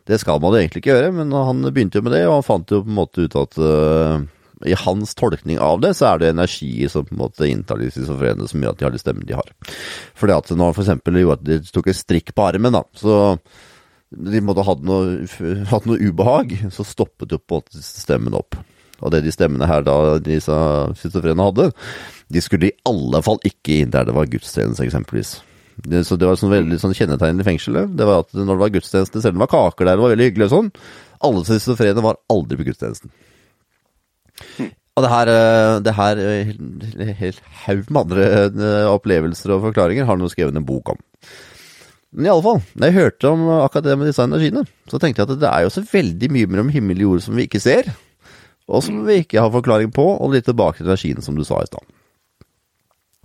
[0.08, 2.72] det skal man egentlig ikke gjøre, men han begynte jo med det, og han fant
[2.72, 4.22] jo på en måte ut at, uh,
[4.68, 7.90] i hans tolkning av det, så er det energi som på en måte inntar de
[7.92, 9.52] schizofrene som gjør at de har de stemmene de har.
[10.18, 13.18] Fordi at når for eksempel gjorde at de tok en strikk på armen, da, så
[14.10, 15.28] de måtte ha noe,
[15.70, 18.58] hatt noe ubehag, så stoppet jo på en måte stemmen opp.
[19.00, 20.56] Og det de stemmene her da disse
[21.00, 21.70] schizofrene hadde,
[22.30, 25.38] de skulle i alle fall ikke inn der det var gudstjeneste, eksempelvis.
[25.76, 27.94] Det, så det var sånn veldig sånn kjennetegn i fengselet.
[27.96, 30.14] Det var at når det var gudstjeneste, selv om det var kaker der, det var
[30.14, 30.70] veldig hyggelig og sånn,
[31.28, 33.12] alle schizofrene var aldri på gudstjenesten.
[34.98, 40.08] Og det her, eh, det her eh, helt haug med andre eh, opplevelser og forklaringer
[40.08, 41.00] har noen skrevet en bok om.
[42.10, 45.22] Men i alle fall, når jeg hørte om akkurat det med disse energiene, så tenkte
[45.22, 47.62] jeg at det er jo så veldig mye mellom himmel og jord som vi ikke
[47.62, 47.92] ser,
[48.70, 51.62] og som vi ikke har forklaring på, og litt tilbake til energien som du sa
[51.62, 51.86] i stad.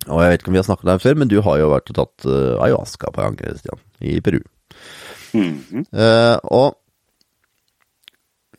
[0.05, 1.73] Og jeg vet ikke om vi har snakket om det før, men du har jo
[1.73, 4.41] vært og tatt uh, ayahuasca på gang, Christian, i Peru.
[5.33, 5.85] Mm -hmm.
[5.91, 6.77] uh, og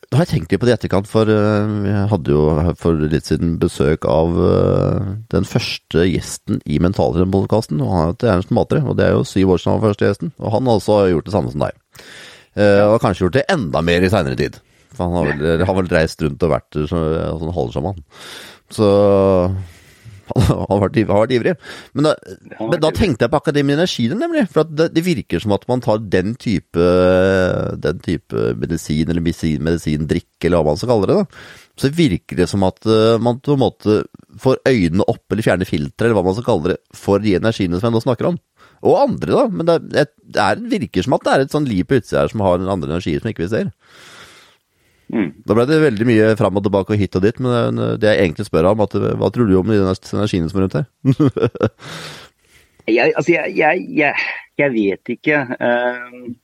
[0.09, 2.91] da har jeg tenkt litt på det i etterkant, for uh, jeg hadde jo for
[2.93, 4.35] litt siden besøk av
[5.31, 9.49] den første gjesten i Mentaltrenerpodkasten, og han heter Ernst Matre, og det er jo syv
[9.49, 11.71] år siden han var første gjesten, og han også har gjort det samme som deg.
[12.57, 14.59] og kanskje gjort det enda mer i seinere tid.
[14.95, 18.03] For han har vel, har vel reist rundt og vært sånn halvsjaman.
[18.71, 18.87] Så
[20.35, 21.53] han har vært, vært ivrig.
[21.97, 22.13] Men da,
[22.59, 24.47] men da, tenkte jeg på akkurat Energi, nemlig.
[24.53, 26.89] For det, det, virker som at man tar den type,
[27.83, 31.21] den type medisin, eller medisin, medisindrikk, eller hva man skal kalle det.
[31.21, 31.55] da.
[31.77, 34.01] Så virker det som at uh, man på en måte
[34.41, 37.79] får øynene opp, eller fjerner filtre, eller hva man skal kalle det, for de energiene
[37.79, 38.41] som jeg nå snakker om.
[38.85, 39.47] Og andre, da.
[39.49, 42.33] Men det, det er, virker som at det er et sånn liv på utsida her
[42.33, 43.71] som har en andre energier som ikke vi ser.
[45.13, 45.29] Mm.
[45.47, 48.25] Da ble det veldig mye fram og tilbake og hit og dit, men det jeg
[48.25, 50.89] egentlig spør om, at, hva tror du om de energiene som er rundt her?
[52.97, 54.27] jeg, altså, jeg, jeg, jeg,
[54.59, 55.45] jeg vet ikke.
[55.61, 56.35] Uh,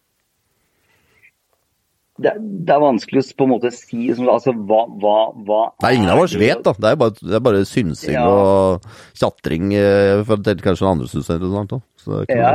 [2.22, 5.16] det, det, er vanskelig å på en måte si altså, hva, hva,
[5.48, 6.76] hva Nei, ingen av oss vet, da.
[6.78, 8.26] Det er bare, det er bare synsing ja.
[8.30, 8.86] og
[9.18, 9.74] tjatring.
[9.80, 12.28] Eh, for det er kanskje andre syns det er interessant òg.
[12.30, 12.52] Ja,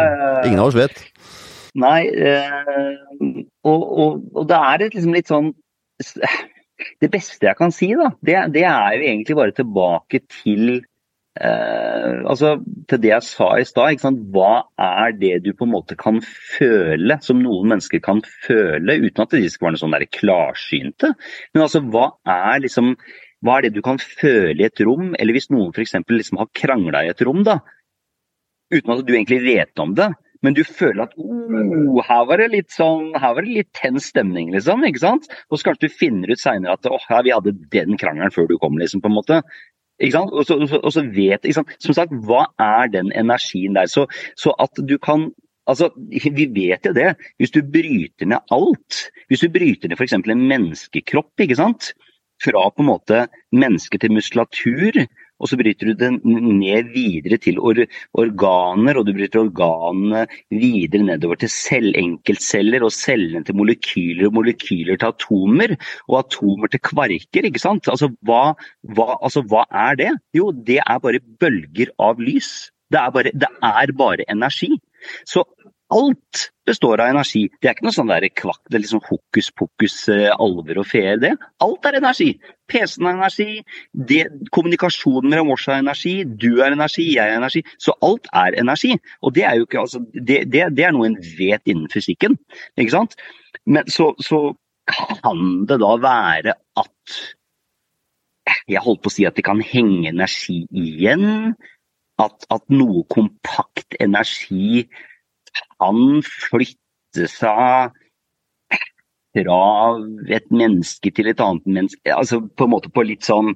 [0.46, 1.02] ingen av oss vet.
[1.78, 5.50] Nei, uh, og, og, og, det er liksom litt sånn
[7.02, 10.80] det beste jeg kan si, da, det, det er jo egentlig bare tilbake til
[11.40, 12.56] eh, altså
[12.90, 14.04] til det jeg sa i stad.
[14.34, 19.24] Hva er det du på en måte kan føle, som noen mennesker kan føle, uten
[19.24, 21.14] at de skal være sånn klarsynte?
[21.54, 22.94] Men altså, hva er liksom
[23.44, 25.94] hva er det du kan føle i et rom, eller hvis noen f.eks.
[26.10, 27.60] Liksom har krangla i et rom, da,
[28.74, 30.08] uten at du egentlig vet om det,
[30.46, 34.10] men du føler at oh, her var det litt sånn, her var det litt tens
[34.12, 34.84] stemning, liksom.
[34.86, 35.26] ikke sant?
[35.50, 38.48] Og så kanskje du finner ut seinere at oh, ja, vi hadde den krangelen før
[38.50, 39.40] du kom, liksom, på en måte.
[39.98, 40.32] Ikke sant?
[40.34, 41.74] Og så, og så vet ikke sant?
[41.82, 43.90] Som sagt, hva er den energien der?
[43.90, 44.06] Så,
[44.38, 45.30] så at du kan
[45.68, 47.10] Altså, Vi vet jo det.
[47.36, 50.14] Hvis du bryter ned alt, hvis du bryter ned f.eks.
[50.16, 51.90] en menneskekropp, ikke sant?
[52.42, 55.02] fra på en måte menneske til muskulatur,
[55.38, 56.18] og så bryter du den
[56.58, 57.80] ned videre til or
[58.18, 64.38] organer, og du bryter organene videre nedover til cell, enkeltceller, og cellene til molekyler, og
[64.40, 65.76] molekyler til atomer,
[66.08, 67.48] og atomer til kvarker.
[67.48, 67.88] ikke sant?
[67.88, 68.54] Altså hva,
[68.94, 70.12] hva, altså, hva er det?
[70.36, 72.70] Jo, det er bare bølger av lys.
[72.88, 74.72] Det er bare, det er bare energi.
[75.28, 75.44] Så
[75.88, 77.46] Alt består av energi.
[77.62, 80.86] Det er ikke noe sånn der kvakk, det er liksom hokus pokus, eh, alver og
[80.90, 81.30] feer, det.
[81.64, 82.34] Alt er energi.
[82.68, 83.62] PC-en er energi,
[84.10, 87.64] det, kommunikasjonen mellom oss er energi, du er energi, jeg er energi.
[87.80, 88.92] Så alt er energi.
[89.22, 92.36] Og det er jo ikke altså, det, det, det er noe en vet innen fysikken.
[92.76, 93.16] Ikke sant?
[93.64, 94.52] Men så, så
[95.24, 97.18] kan det da være at
[98.68, 101.54] Jeg holdt på å si at det kan henge energi igjen.
[102.20, 104.86] At, at noe kompakt energi
[105.78, 107.94] kan flytte seg
[109.36, 109.60] fra
[110.34, 112.14] et menneske til et annet menneske.
[112.14, 113.54] Altså på en måte på litt sånn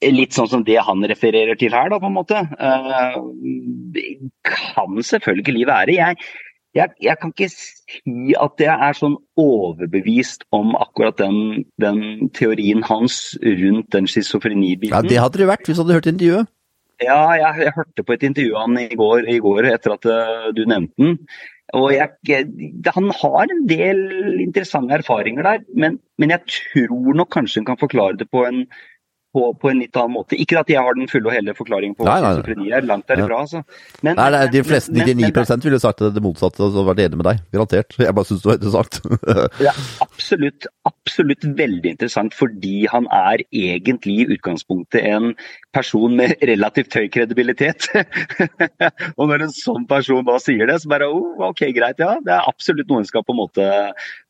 [0.00, 2.38] Litt sånn som det han refererer til her, da, på en måte.
[2.40, 3.16] Eh,
[4.48, 5.92] kan selvfølgelig være.
[5.92, 6.16] Jeg,
[6.72, 12.80] jeg, jeg, kan ikke si at jeg er sånn overbevist om akkurat den, den teorien
[12.88, 14.96] hans rundt den schizofrenibiten.
[14.96, 16.48] Ja, det hadde det vært hvis du hadde hørt intervjuet.
[17.00, 21.00] Ja, jeg, jeg, hørte på et intervju han i går, etter at uh, du nevnte
[21.00, 21.16] den.
[21.78, 22.10] Og jeg,
[22.96, 24.00] Han har en del
[24.42, 28.64] interessante erfaringer der, men, men jeg tror nok kanskje hun kan forklare det på en
[29.32, 30.36] på, på, en litt annen måte.
[30.40, 33.42] Ikke at jeg har den fulle og hele forklaringen på schizofreni er, langt derifra.
[33.44, 33.62] Altså.
[34.02, 37.42] Men, nei, nei, de fleste, 99% ville sagt det motsatte og vært enig med deg,
[37.54, 37.94] garantert.
[38.00, 38.98] Jeg bare syns det var interessant.
[39.68, 45.32] ja, absolutt, absolutt veldig interessant, fordi han er egentlig i utgangspunktet en
[45.76, 47.86] person med relativt høy kredibilitet.
[49.18, 52.16] og når en sånn person da sier det, så bare oh, ok, greit, ja.
[52.26, 53.72] Det er absolutt noe en skal på en måte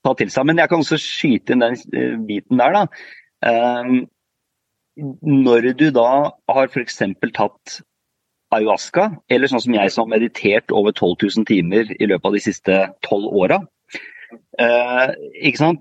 [0.04, 0.48] ta til seg.
[0.50, 2.88] Men jeg kan også skyte inn den eh, biten der, da.
[3.40, 4.02] Um,
[5.00, 6.10] når du da
[6.50, 7.00] har f.eks.
[7.34, 7.80] tatt
[8.54, 12.36] ayahuasca, eller sånn som jeg som har meditert over 12 000 timer i løpet av
[12.36, 13.60] de siste tolv åra,
[14.58, 15.12] eh,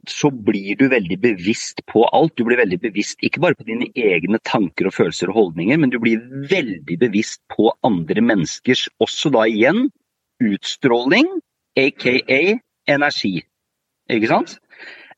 [0.09, 2.35] så blir du veldig bevisst på alt.
[2.37, 5.93] Du blir veldig bevisst ikke bare på dine egne tanker og følelser og holdninger, men
[5.93, 9.89] du blir veldig bevisst på andre menneskers, også da igjen,
[10.39, 11.27] utstråling,
[11.77, 12.59] aka
[12.89, 13.39] energi.
[14.09, 14.59] Ikke sant?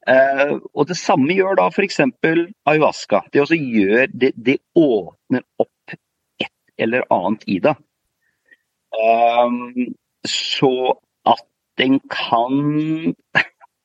[0.10, 2.00] Uh, og det samme gjør da f.eks.
[2.02, 3.22] ayahuasca.
[3.34, 5.96] Det, også gjør, det, det, åpner opp
[6.42, 7.76] et eller annet i det.
[8.92, 9.94] Um,
[10.28, 10.74] så
[11.30, 11.46] at
[11.80, 13.14] den kan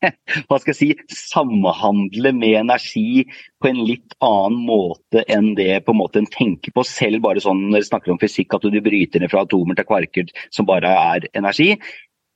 [0.47, 3.23] hva skal jeg si, samhandle med energi
[3.61, 7.41] på en litt annen måte enn det på en måte en tenker på selv, bare
[7.43, 10.69] sånn når vi snakker om fysikk, at du bryter ned fra atomer til kvarker som
[10.69, 11.73] bare er energi.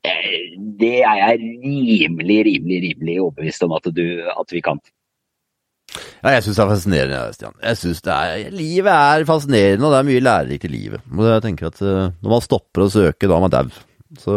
[0.01, 4.81] Det er jeg rimelig, rimelig, rimelig overbevist om at, du, at vi kan.
[6.21, 7.55] Ja, jeg syns det er fascinerende, Stian.
[7.61, 11.05] Jeg synes det er, Livet er fascinerende, og det er mye lærerikt i livet.
[11.13, 13.71] Og jeg tenker at eh, Når man stopper å søke, da er man dau.
[14.21, 14.35] Så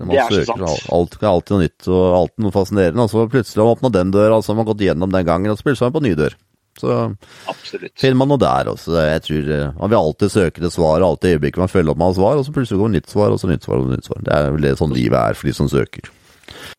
[0.00, 0.86] man det er søker, sant.
[0.96, 3.04] Alt er alltid noe nytt og alltid noe fascinerende.
[3.04, 5.52] Og så plutselig har man åpna den døra, altså har man gått gjennom den gangen,
[5.52, 6.36] og så plutselig er man på ny dør.
[6.78, 7.16] Så
[7.50, 7.92] Absolutt.
[7.98, 8.94] finner man noe der også.
[8.94, 12.16] Jeg tror eh, Man vil alltid søke det svaret, alltid øyeblikket man følger opp med
[12.16, 14.22] svar, og så plutselig kommer nytt svar, og så nytt svar, og nytt svar.
[14.24, 16.10] Det er vel det sånn livet er for de som søker.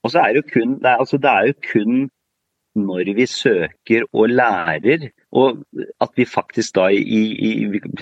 [0.04, 2.02] Og så er det jo kun, det er, altså, det er jo kun
[2.82, 5.62] når vi søker og lærer, og
[6.04, 7.52] at vi faktisk da, i, i,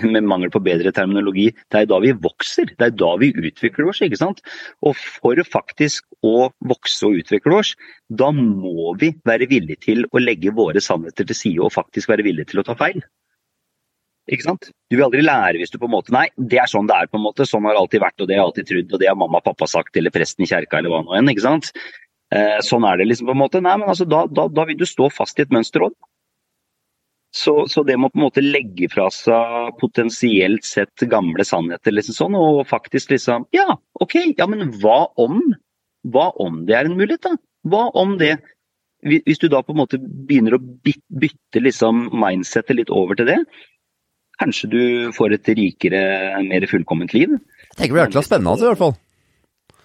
[0.10, 2.72] med mangel på bedre terminologi, det er da vi vokser.
[2.74, 4.02] Det er da vi utvikler oss.
[4.06, 4.42] ikke sant?
[4.82, 7.76] Og for faktisk å vokse og utvikle oss,
[8.10, 12.26] da må vi være villige til å legge våre sannheter til side og faktisk være
[12.26, 13.04] villige til å ta feil.
[14.30, 14.70] Ikke sant?
[14.90, 17.10] Du vil aldri lære hvis du på en måte Nei, det er sånn det er,
[17.10, 17.48] på en måte.
[17.50, 19.42] Sånn har det alltid vært, og det har jeg alltid trodd, og det har mamma
[19.42, 21.32] og pappa sagt, eller presten i kjerka, eller hva nå enn.
[21.34, 21.72] ikke sant?
[22.30, 23.62] Eh, sånn er det liksom på en måte.
[23.66, 25.98] Nei, men altså, da, da, da vil du stå fast i et mønster òg.
[27.36, 32.16] Så, så, det må på en måte legge fra seg potensielt sett gamle sannheter, liksom
[32.18, 35.44] sånn, og faktisk liksom Ja, OK, ja, men hva om?
[36.10, 37.36] Hva om det er en mulighet, da?
[37.70, 38.40] Hva om det?
[39.06, 43.38] Hvis du da på en måte begynner å bytte liksom mindsettet litt over til det,
[44.40, 44.82] kanskje du
[45.16, 46.02] får et rikere,
[46.48, 47.36] mer fullkomment liv.
[47.36, 48.98] Jeg tenker det blir jækla spennende, altså, i hvert fall.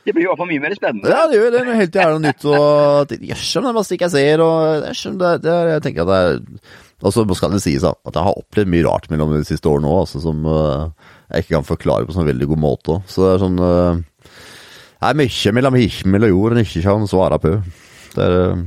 [0.04, 1.12] Det blir i hvert fall mye mer spennende.
[1.12, 1.62] Ja, det gjør det.
[1.78, 2.42] Helt jævla er nytt.
[2.44, 4.42] og Jøss, det er masse ikke jeg ser.
[4.44, 4.84] og
[5.22, 6.74] det, det, jeg tenker at det er
[7.04, 9.90] Og så skal det sies at jeg har opplevd mye rart mellom de siste årene
[9.90, 12.96] òg, altså, som uh, jeg ikke kan forklare på sånn veldig god måte.
[13.10, 14.30] Så det er sånn uh,
[15.02, 17.58] Det er mye mellom himmel og jord en ikke kan svare på.
[18.14, 18.64] Det er uh,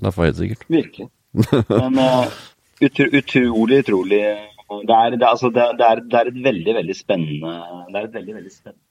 [0.00, 0.64] derfor helt sikkert.
[0.72, 1.10] Virkelig.
[1.34, 2.00] Men
[2.84, 4.24] utro, utrolig, utrolig
[4.88, 7.50] det er, det, altså, det, er, det er et veldig, veldig spennende
[7.90, 8.83] Det er et veldig, veldig spennende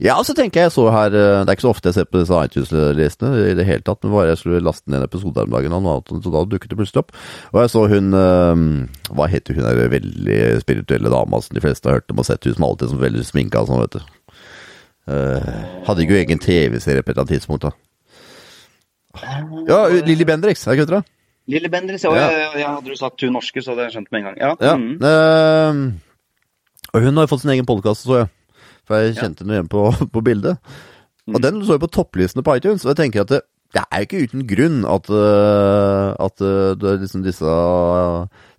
[0.00, 2.20] ja, så tenker jeg så her eh, Det er ikke så ofte jeg ser på
[2.20, 5.48] disse iTunes-listene i det hele tatt, men bare jeg skulle laste ned en episode her
[5.48, 7.16] om dagen, så da dukket det plutselig opp.
[7.52, 8.62] Og jeg så hun eh,
[9.16, 12.46] Hva heter hun der veldig spirituelle dama som de fleste har hørt om og sett
[12.46, 14.12] ut som alltid som veldig sminka og sånn, vet du.
[15.06, 15.38] Uh,
[15.86, 17.70] hadde ikke jo egen TV-serie på et eller annet tidspunkt, da.
[19.68, 21.04] Ja, Lilly Bendrix, er det ikke det?
[21.46, 22.10] Lilly Bendrix, ja.
[22.18, 22.48] ja.
[22.58, 22.72] ja.
[22.74, 24.40] Hadde du sagt hun norske, så hadde jeg skjønt med en gang.
[24.40, 24.50] Ja.
[24.66, 24.74] ja.
[24.74, 24.98] Mm.
[24.98, 28.32] Uh, og hun har fått sin egen podkast, så jeg.
[28.86, 29.82] For jeg kjente noe igjen på,
[30.14, 30.56] på bildet.
[31.26, 31.42] Og mm.
[31.42, 33.42] den så jo på topplistene på iTunes, og jeg tenker at det,
[33.74, 37.56] det er jo ikke uten grunn at, uh, at det er liksom disse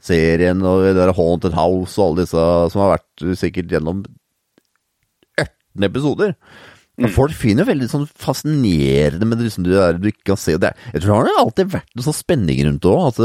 [0.03, 4.03] seriene og det der Haunted House og alle disse som har vært sikkert gjennom
[5.39, 6.35] 18 episoder.
[6.97, 7.13] Men mm.
[7.13, 10.55] folk finner jo veldig sånn fascinerende med liksom det er, du ikke kan se.
[10.57, 13.03] Det er, jeg tror det har alltid vært noe sånn spenning rundt det òg.
[13.11, 13.19] At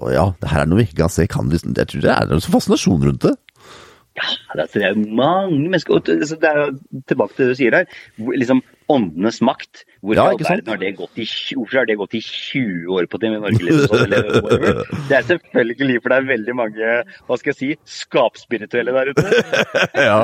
[0.00, 1.24] å ja, det her er noe vi ikke kan se.
[1.30, 3.32] Kan liksom, jeg tror det er noe sånn fascinasjon rundt det.
[4.20, 6.74] Ja, det er mange mennesker og Det er
[7.08, 7.98] tilbake til det du sier her.
[8.18, 9.84] Liksom Åndenes makt.
[10.02, 13.36] Hvorfor, ja, har det gått i, hvorfor har det gått i 20 år på TV
[13.38, 13.60] Norge?
[13.62, 14.14] Liksom,
[15.10, 16.88] det er selvfølgelig for det er veldig mange
[17.28, 19.26] hva skal jeg si, skapsspirituelle der ute.
[20.08, 20.18] ja,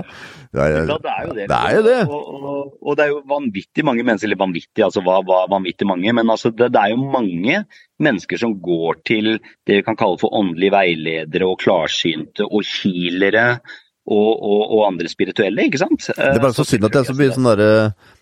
[0.50, 1.46] det er, det er jo det.
[1.52, 1.98] det, er jo det.
[2.08, 5.90] Og, og, og, det er jo vanvittig mange mennesker, eller vanvittig, altså hva, hva vanvittig
[5.92, 7.62] mange, men altså det, det er jo mange
[8.02, 9.36] mennesker som går til
[9.68, 13.60] det vi kan kalle for åndelige veiledere og klarsynte og healere
[14.06, 16.08] og, og, og, andre spirituelle, ikke sant?
[16.08, 17.70] Det er bare så, så synd at det er så mye sånn derre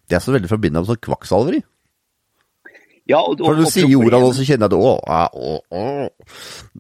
[0.09, 1.61] Det er så veldig forbindet med sånn kvakksalveri.
[3.05, 4.93] Ja, og, For når du sier orda nå, så kjenner jeg at å,
[5.37, 5.83] å, å.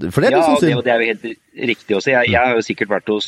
[0.08, 0.70] For det er liksom synd.
[0.72, 2.14] Ja, det, det er jo helt riktig også.
[2.14, 3.26] Jeg, jeg har jo sikkert vært hos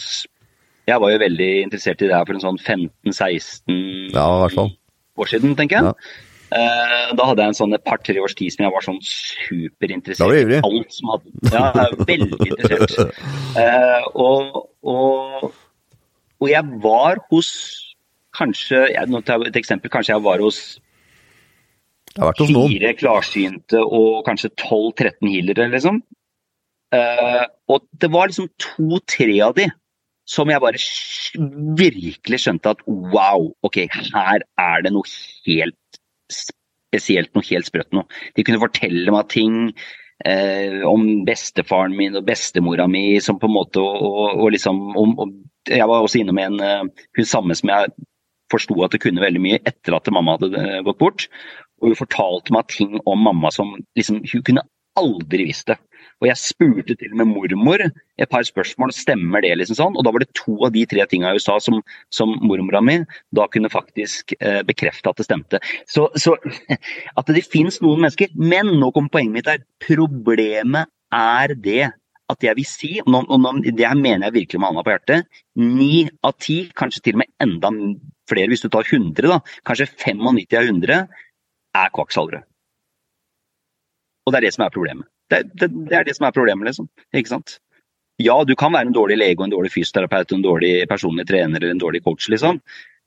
[0.88, 4.24] Jeg var jo veldig interessert i det her for en sånn 15-16 ja,
[4.56, 5.92] år siden, tenker jeg.
[5.92, 6.24] Ja.
[6.46, 10.52] Uh, da hadde jeg en sånn et par-tre års tid som jeg var sånn superinteressert
[10.54, 13.16] i alt som hadde Ja, veldig interessert.
[13.58, 15.48] Uh, og, og
[16.42, 17.50] og jeg var hos
[18.36, 19.92] kanskje jeg, Nå tar jeg et eksempel.
[19.92, 20.60] Kanskje jeg var hos
[22.16, 26.02] fire klarsynte og kanskje 12-13 healere, liksom.
[26.94, 29.66] Uh, og det var liksom to-tre av de
[30.26, 30.80] som jeg bare
[31.78, 35.06] virkelig skjønte at wow, ok, her er det noe
[35.46, 36.00] helt
[36.32, 38.06] spesielt, noe helt sprøtt noe.
[38.34, 39.70] De kunne fortelle meg ting
[40.24, 45.18] eh, om bestefaren min og bestemora mi som på en måte og, og, liksom om,
[45.18, 45.34] og
[45.66, 47.90] Jeg var også innom en uh, hun samme som jeg
[48.52, 51.24] forsto at det kunne veldig mye etter at mamma hadde uh, gått bort.
[51.82, 54.62] Og hun fortalte meg ting om mamma som liksom, hun kunne
[54.96, 55.80] aldri visst det.
[56.22, 59.98] Og jeg spurte til og med mormor et par spørsmål, stemmer det liksom sånn?
[59.98, 61.82] Og da var det to av de tre tinga i USA som,
[62.14, 62.98] som mormora mi
[63.36, 65.60] da kunne faktisk eh, bekrefte at det stemte.
[65.90, 66.36] Så, så
[67.20, 68.32] at det finnes noen mennesker.
[68.36, 69.62] Men nå kommer poenget mitt her.
[69.86, 71.84] Problemet er det
[72.26, 74.94] at jeg vil si, og nå, og nå, det mener jeg virkelig med hånda på
[74.94, 77.70] hjertet, ni av ti, kanskje til og med enda
[78.26, 79.38] flere hvis du tar 100, da,
[79.68, 81.20] kanskje 95 av 100,
[81.76, 82.42] er kvakksalvere.
[84.26, 85.06] Og det er det som er problemet.
[85.30, 86.90] Det, det, det, er det som er problemet, liksom.
[87.16, 87.58] Ikke sant?
[88.22, 91.74] Ja, du kan være en dårlig lege en dårlig fysioterapeut en dårlig personlig trener eller
[91.74, 92.62] en dårlig coach, liksom.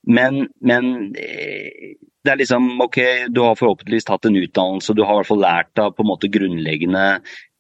[0.07, 2.99] Men, men eh, det er liksom OK,
[3.34, 6.11] du har forhåpentligvis tatt en utdannelse, du har i hvert fall lært av på en
[6.11, 7.03] måte grunnleggende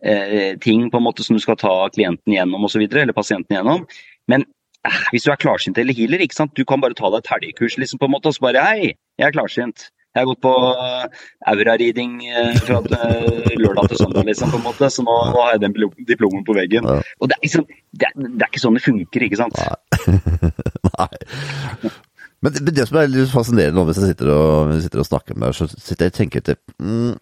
[0.03, 3.85] eh, ting på en måte som du skal ta klienten gjennom osv., eller pasienten gjennom.
[4.31, 4.45] Men
[4.87, 6.55] eh, hvis du er klarsynt eller healer, ikke sant?
[6.55, 8.93] du kan bare ta deg et helgekurs liksom, på en måte, og så bare Hei,
[9.19, 9.89] jeg er klarsynt.
[10.09, 11.03] Jeg har gått på uh,
[11.51, 15.53] aura-reading uh, fra uh, lørdag til søndag, liksom, på en måte, så nå, nå har
[15.53, 15.75] jeg den
[16.09, 16.87] diplomen på veggen.
[16.89, 17.03] Ja.
[17.21, 19.59] Og det er, liksom, det, er, det er, ikke sånn det funker, ikke sant?
[19.61, 20.49] Nei.
[20.99, 21.91] Nei.
[22.39, 25.37] Men det, det, som er litt fascinerende nå, hvis jeg sitter og, sitter og snakker
[25.37, 27.15] med deg, så sitter jeg og tenker til mm,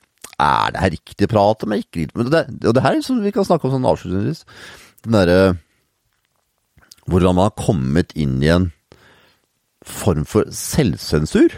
[0.45, 3.33] Er det her riktig prat om ikke riktig det, Og det her er som vi
[3.33, 4.43] kan snakke om sånn avslutningsvis.
[5.07, 5.39] Den derre
[7.07, 8.69] Hvordan man har kommet inn i en
[9.87, 11.53] form for selvsensur.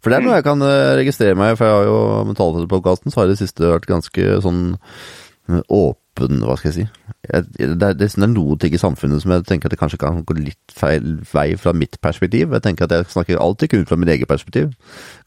[0.00, 1.98] For det er noe jeg kan eh, registrere meg for jeg har jo
[2.30, 6.86] Mentalpodkasten, så har det siste vært ganske sånn eh, åpen, hva skal jeg si.
[7.28, 10.00] Jeg, det, er, det, er noen ting i samfunnet som jeg tenker at det kanskje
[10.00, 12.56] kan gå litt feil vei fra mitt perspektiv.
[12.56, 14.72] Jeg tenker at jeg snakker alltid kun fra min egen perspektiv.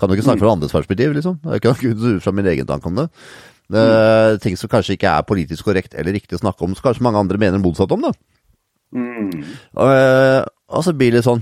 [0.01, 1.37] Kan jo ikke snakke fra andres perspektiv, liksom.
[1.53, 3.09] Jeg kan kun ut fra min egen tanke om det.
[3.73, 4.41] mm.
[4.43, 7.21] ting som kanskje ikke er politisk korrekt eller riktig å snakke om, så kanskje mange
[7.21, 8.15] andre mener motsatt om det.
[8.93, 9.31] Mm.
[9.77, 10.43] Og, eh,
[10.73, 11.41] og så blir det litt sånn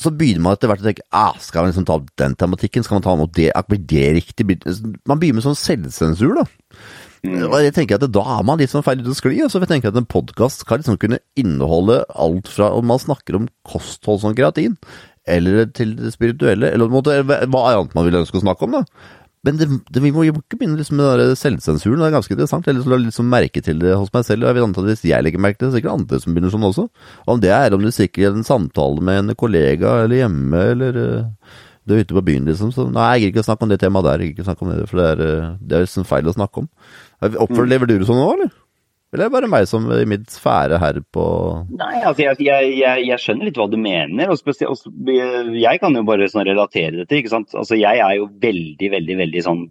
[0.00, 2.82] så begynner man etter hvert å tenke ah, skal man liksom ta opp den tematikken,
[2.82, 4.46] skal man ta opp det, blir det riktig?
[5.06, 6.46] Man begynner med sånn selvsensur, da.
[7.24, 7.46] Mm.
[7.46, 9.38] Og jeg tenker at Da er man litt sånn feil ute å skli.
[9.48, 13.38] Så jeg tenker at En podkast skal liksom kunne inneholde alt fra om man snakker
[13.38, 14.76] om kosthold som kreatin,
[15.24, 18.76] eller til det spirituelle, eller hva annet man vil ønske å snakke om.
[18.76, 18.84] da.
[19.44, 22.00] Men det, det, vi må jo ikke begynne liksom med den selvsensuren.
[22.00, 22.68] Det er ganske interessant.
[22.68, 24.44] Jeg la liksom merke til det hos meg selv.
[24.44, 25.98] og jeg vil anta at Hvis jeg legger merke til det, så er det sikkert
[25.98, 26.86] andre som begynner sånn også.
[27.28, 30.96] Om det er om du sikkert i en samtale med en kollega eller hjemme, eller
[30.96, 32.72] uh, du er ute på byen, liksom.
[32.72, 34.24] Så nei, jeg gidder ikke å snakke om det temaet der.
[34.24, 36.32] Jeg gir ikke å snakke om det, For det er, uh, det er liksom feil
[36.32, 36.70] å snakke om.
[37.44, 38.54] Opplever du det sånn nå, eller?
[39.14, 41.24] Eller er det bare meg som i mitt sfære her på
[41.70, 44.32] Nei, altså jeg, jeg, jeg, jeg skjønner litt hva du mener.
[44.32, 47.22] og spesielt, Jeg kan jo bare sånn relatere det til.
[47.22, 47.54] ikke sant?
[47.54, 49.64] Altså Jeg er jo veldig, veldig, veldig sånn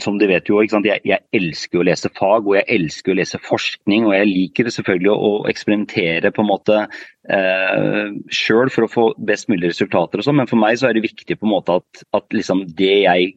[0.00, 0.80] som du vet jo, ikke?
[0.86, 4.06] Jeg, jeg elsker å lese fag og jeg elsker å lese forskning.
[4.08, 9.06] Og jeg liker selvfølgelig å, å eksperimentere på en måte eh, sjøl for å få
[9.30, 10.18] best mulig resultater.
[10.22, 12.64] og sånn, Men for meg så er det viktig på en måte at, at liksom
[12.78, 13.34] det jeg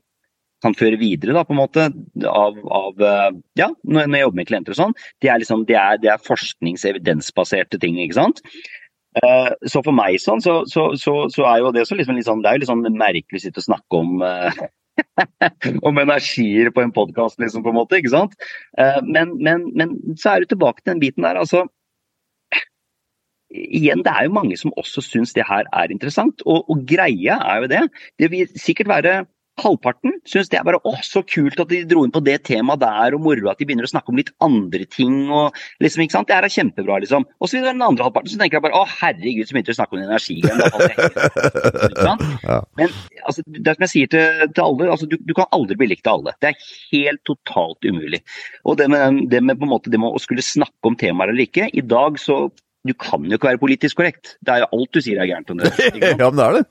[0.65, 1.89] kan føre videre da, på en måte,
[2.29, 5.77] av, av eh, ja, når jeg jobber med klienter og sånn, det er, liksom, det
[5.79, 7.99] er, det er forsknings- evidensbaserte ting.
[8.01, 8.41] ikke sant?
[9.15, 12.41] Uh, så for meg sånn, så, så, så, så, er jo det så liksom liksom,
[12.43, 14.57] det er jo litt sånn merkelig å sitte og snakke om uh,
[15.87, 18.01] om energier på en podkast, liksom, på en måte.
[18.01, 18.35] ikke sant?
[19.03, 21.39] Men, men, men, så er du tilbake til den biten der.
[21.39, 21.65] altså
[23.55, 26.43] Igjen, det er jo mange som også syns det her er interessant.
[26.47, 27.83] Og, og greia er jo det.
[28.19, 29.17] Det vil sikkert være
[29.61, 32.81] Halvparten syns det er bare å, så kult at de dro inn på det temaet
[32.81, 35.29] der, og moro at de begynner å snakke om litt andre ting.
[35.31, 36.27] og liksom, ikke sant?
[36.27, 37.27] Det her er kjempebra, liksom.
[37.39, 39.79] Og så den andre halvparten så tenker jeg bare å herregud, så begynte de å
[39.79, 40.59] snakke om energi igjen.
[42.09, 42.59] ja.
[42.81, 42.91] Men
[43.23, 46.11] altså, det som jeg sier til, til alle, altså, du, du, kan aldri bli likt
[46.11, 46.35] av alle.
[46.43, 48.21] Det er helt totalt umulig.
[48.67, 51.31] Og det med, det med, på en måte, det med å skulle snakke om temaer
[51.31, 52.47] eller ikke, i dag så
[52.85, 54.35] du kan jo ikke være politisk korrekt.
[54.45, 55.71] Det er jo alt du sier er gærent om det.
[56.03, 56.65] ja, men det er det.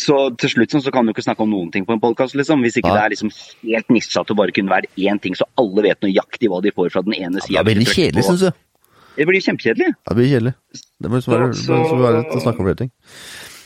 [0.00, 2.62] Så til slutt så kan du ikke snakke om noen ting på en podkast, liksom.
[2.64, 2.96] Hvis ikke ja.
[2.96, 3.32] det er liksom
[3.68, 6.92] helt nisjete det bare kunne være én ting, så alle vet nøyaktig hva de får
[6.94, 7.58] fra den ene sida.
[7.58, 8.56] Ja, det blir veldig kjedelig, syns jeg.
[9.12, 9.88] Det blir kjempekjedelig.
[9.92, 10.54] Ja, det blir kjedelig.
[10.72, 12.92] Det må liksom være, så, så, være å snakke om flere ting.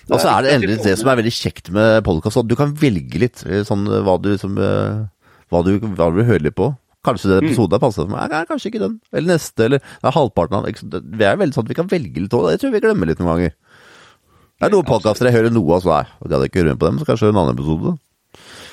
[0.07, 2.74] Og så er det endelig det som er veldig kjekt med podkast, at du kan
[2.79, 6.59] velge litt eh, sånn eh, hva du liksom hva du, hva du vil høre litt
[6.59, 6.72] på.
[7.07, 7.49] Kanskje den mm.
[7.53, 8.97] episoden er passer for meg, kanskje ikke den.
[9.14, 11.07] Eller neste, eller halvparten av den.
[11.14, 13.11] Vi er veldig sånn at vi kan velge litt òg, det tror jeg vi glemmer
[13.11, 13.55] litt noen ganger.
[14.57, 17.01] Det er noen podkaster jeg hører noe av, så jeg gadd ikke høre på dem,
[17.01, 17.91] så kanskje en annen episode.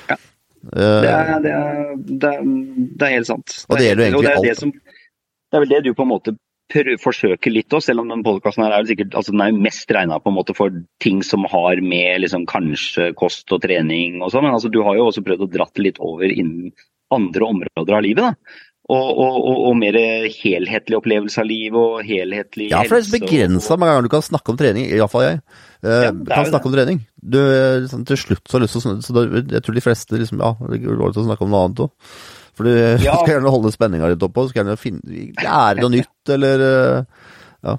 [0.08, 0.16] Ja.
[0.64, 2.46] Det er, det, er, det, er,
[2.94, 3.56] det er, helt sant.
[3.68, 4.62] Og det gjelder egentlig og alt.
[4.62, 6.34] Som, det er vel det du på en måte
[6.72, 10.16] prøver, forsøker litt òg, selv om den podkasten er sikkert altså den er mest regna
[10.24, 14.80] for ting som har med liksom, kanskje kost og trening og sånn, men altså, du
[14.86, 16.72] har jo også prøvd å dratt litt over innen
[17.12, 18.24] andre områder av livet.
[18.24, 18.64] da.
[18.84, 19.96] Og, og, og, mer
[20.28, 22.74] helhetlig opplevelse av livet og helhetlig helse.
[22.74, 25.38] Ja, for det er begrensa mange ganger du kan snakke om trening, iallfall jeg.
[25.80, 26.68] Eh, ja, kan snakke det.
[26.68, 27.00] om trening.
[27.16, 27.38] Du,
[27.80, 30.52] liksom, til slutt så har lyst til å så Jeg tror de fleste liksom, ja,
[30.68, 32.12] det går til å snakke om noe annet òg.
[32.54, 33.16] For du ja.
[33.16, 37.26] skal gjerne holde spenninga litt oppe, og skal gjerne finne, lære noe nytt, eller eh,
[37.64, 37.78] ja.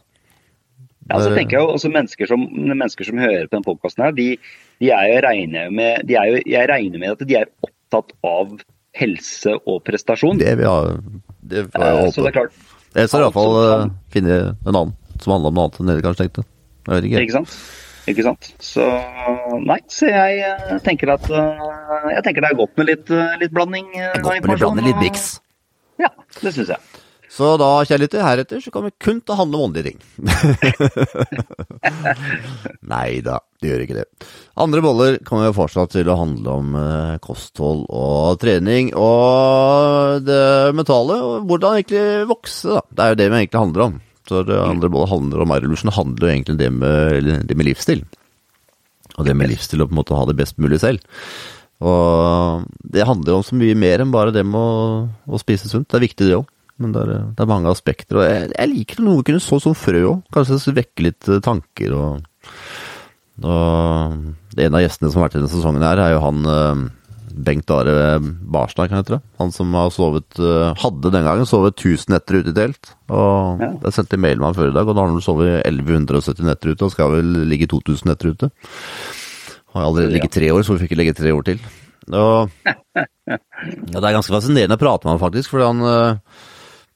[1.05, 4.17] Ja, så tenker Jeg jo også mennesker som, mennesker som hører på denne podkasten, her,
[4.17, 4.31] de,
[4.81, 8.17] de, er jo, regner med, de er jo, jeg regner med at de er opptatt
[8.25, 8.57] av
[8.95, 10.39] helse og prestasjon.
[10.41, 10.75] Det ja,
[11.45, 12.11] det får jeg håpe.
[12.15, 12.59] Så det er klart.
[12.95, 13.95] Jeg skal iallfall kan...
[14.13, 16.45] finne en annen som handler om noe annet enn det de kanskje tenkte.
[16.85, 17.23] Ikke.
[17.23, 17.55] Ikke sant?
[18.11, 18.51] Ikke sant.
[18.61, 18.85] Så
[19.65, 23.09] nei, så jeg tenker at jeg tenker det er godt med litt,
[23.41, 23.89] litt blanding.
[24.21, 25.25] Godt med litt blanding, litt miks.
[26.01, 26.94] Ja, det syns jeg.
[27.35, 29.99] Så da, kjærligheter, heretter så kommer kun til å handle om åndelige ting.
[32.93, 34.05] Nei da, det gjør ikke det.
[34.63, 40.71] Andre boller kommer jo fortsatt til å handle om eh, kosthold og trening og det
[40.79, 42.81] mentale, og hvordan egentlig vokse, da.
[42.87, 43.99] Det er jo det vi egentlig handler om.
[44.25, 46.87] Så det andre boller handler om Erevolution, handler jo egentlig det med,
[47.51, 48.01] det med livsstil.
[49.19, 51.03] Og det med livsstil å på en måte ha det best mulig selv.
[51.83, 55.91] Og det handler om så mye mer enn bare det med å, å spise sunt.
[55.91, 56.47] Det er viktig, det òg.
[56.81, 58.19] Men det er, det er, mange aspekter.
[58.19, 60.25] Og jeg, jeg liker noe å kunne så som frø òg.
[60.35, 62.27] Kanskje vekke litt eh, tanker og,
[63.45, 66.83] og En av gjestene som har vært i denne sesongen her, er jo han eh,
[67.47, 69.19] Bengt Are Barstad, kan jeg tro.
[69.41, 72.91] Han som har sovet eh, Hadde den gangen sovet 1000 netter ute i telt.
[73.11, 73.71] Og ja.
[73.87, 76.73] jeg sendte mail med han før i dag, og da har han sovet 1170 netter
[76.73, 78.51] ute, og skal vel ligge 2000 netter ute.
[79.71, 81.63] Han har allerede ligget tre år, så vi fikk legge tre år til.
[82.15, 83.39] Og, ja,
[83.95, 85.83] det er ganske fascinerende å prate med han faktisk, for han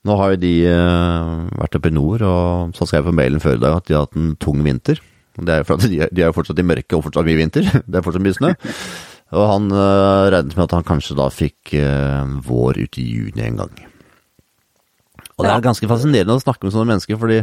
[0.09, 3.43] nå har jo de uh, vært oppe i nord, og så skrev jeg på mailen
[3.43, 5.01] før i dag at de har hatt en tung vinter.
[5.39, 7.39] Det er jo for at de, de er jo fortsatt i mørket og fortsatt mye
[7.39, 7.69] vinter.
[7.89, 8.55] Det er fortsatt mye snø.
[9.37, 13.45] Og han uh, regnet med at han kanskje da fikk uh, vår ut i juni
[13.45, 13.85] en gang.
[15.39, 17.37] Og det er ganske fascinerende å snakke med sånne mennesker, fordi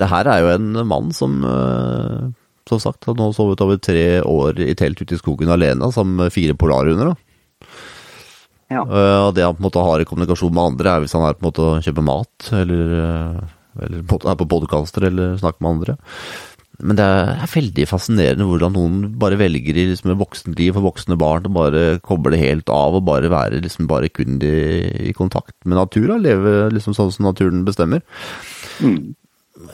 [0.00, 2.28] det her er jo en mann som uh,
[2.68, 6.18] som sagt har nå sovet over tre år i telt ute i skogen alene sammen
[6.20, 7.14] med fire polarhunder.
[8.70, 8.84] Ja.
[8.86, 11.26] Uh, og det han på en måte har i kommunikasjon med andre, er hvis han
[11.26, 15.64] er på en måte å kjøpe mat, eller, uh, eller er på podkaster, eller snakker
[15.64, 15.98] med andre.
[16.80, 21.48] Men det er veldig fascinerende hvordan noen bare velger i liksom voksenliv for voksne barn
[21.48, 25.76] å bare koble helt av og bare være liksom bare kun i, i kontakt med
[25.76, 26.22] naturen.
[26.24, 28.00] Leve liksom sånn som naturen bestemmer.
[28.80, 29.12] Mm.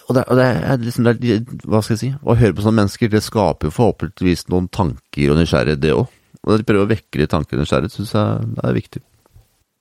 [0.08, 2.10] Og, det, og det, er liksom det er, Hva skal jeg si?
[2.18, 6.08] Å høre på sånne mennesker, det skaper jo forhåpentligvis noen tanker og nysgjerrighet, det òg.
[6.46, 9.02] Og de prøver å vekke litt tanker og nysgjerrighet, syns jeg er viktig.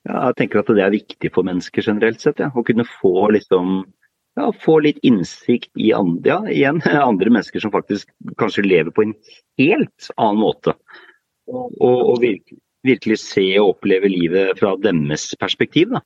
[0.06, 2.42] Ja, jeg tenker at det er viktig for mennesker generelt sett.
[2.42, 2.52] Ja.
[2.54, 3.80] Å kunne få, liksom,
[4.38, 8.12] ja, få litt innsikt i andre, igjen, andre mennesker som faktisk
[8.42, 9.16] kanskje lever på en
[9.62, 10.76] helt annen måte.
[11.46, 15.94] Og, og, virkelig, virkelig, se og oppleve livet fra deres perspektiv.
[15.94, 16.02] Da.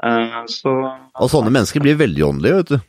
[0.00, 0.72] Uh, så,
[1.20, 2.86] og sånne mennesker blir veldig åndelige, vet du.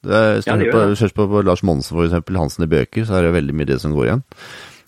[0.00, 3.34] Det hvis du hører på, på, Lars Monsen f.eks., Hansen i bøker, så er det
[3.36, 4.22] veldig mye det som går igjen.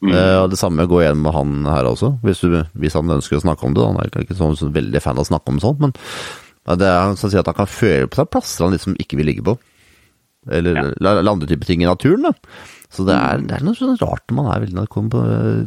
[0.03, 0.12] Mm.
[0.12, 3.38] Uh, og Det samme går igjen med han her også, hvis, du, hvis, han ønsker
[3.38, 3.86] å snakke om det.
[3.86, 5.94] Han er ikke sånn, så veldig fan av å snakke om sånt, men
[6.78, 9.18] det er han som si at han kan føle på seg plasser han liksom ikke
[9.18, 9.57] vil ligge på.
[10.50, 10.90] Eller, ja.
[10.98, 12.28] eller andre typer ting i naturen.
[12.28, 12.32] da.
[12.92, 14.82] Så det er, det er noe sånn rart når man er veldig,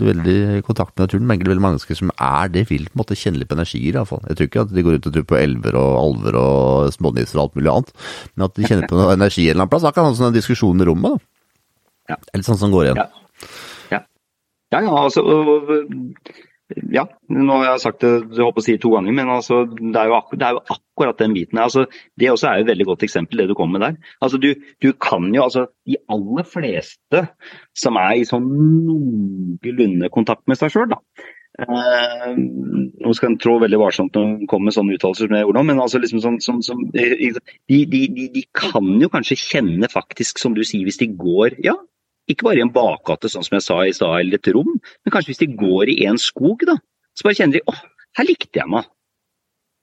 [0.03, 1.25] veldig, i kontakt med naturen.
[1.25, 3.95] Men veldig mange mennesker som er det, vil på en måte kjenne litt på energier.
[3.95, 4.21] i hvert fall.
[4.29, 7.39] Jeg tror ikke at de går ut og tror på elver og alver og smånisser
[7.39, 7.93] og alt mulig annet.
[8.35, 9.87] Men at de kjenner på noe energi en eller annen plass.
[9.87, 11.15] Da kan man ha sånn diskusjon i rommet.
[11.15, 12.13] da.
[12.13, 12.19] Ja.
[12.33, 13.01] Eller sånn som går igjen.
[13.01, 13.24] Ja.
[14.75, 15.23] Ja, ja, altså
[16.89, 19.93] ja, nå har jeg sagt det jeg håper å si to ganger, men altså, det,
[20.01, 21.61] er akkurat, det, er jo akkurat den biten.
[21.61, 21.85] Altså,
[22.17, 24.11] det også er et veldig godt eksempel, det du kommer med der.
[24.25, 24.49] Altså, du,
[24.81, 27.21] du, kan jo, altså, De aller fleste
[27.77, 30.97] som er i sånn noenlunde kontakt med seg sjøl.
[31.55, 36.01] Eh, nå skal en trå veldig varsomt når en kommer med sånne uttalelser men altså
[36.03, 37.29] liksom sånn, sånn, sånn de,
[37.71, 41.77] de, de, de, kan jo kanskje kjenne faktisk, som du sier, hvis de går Ja,
[42.31, 45.13] ikke bare i en bakgate, sånn som jeg sa i stad, eller et rom, men
[45.13, 46.77] kanskje hvis de går i en skog, da.
[47.15, 47.81] Så bare kjenner de åh,
[48.19, 48.87] her likte jeg meg.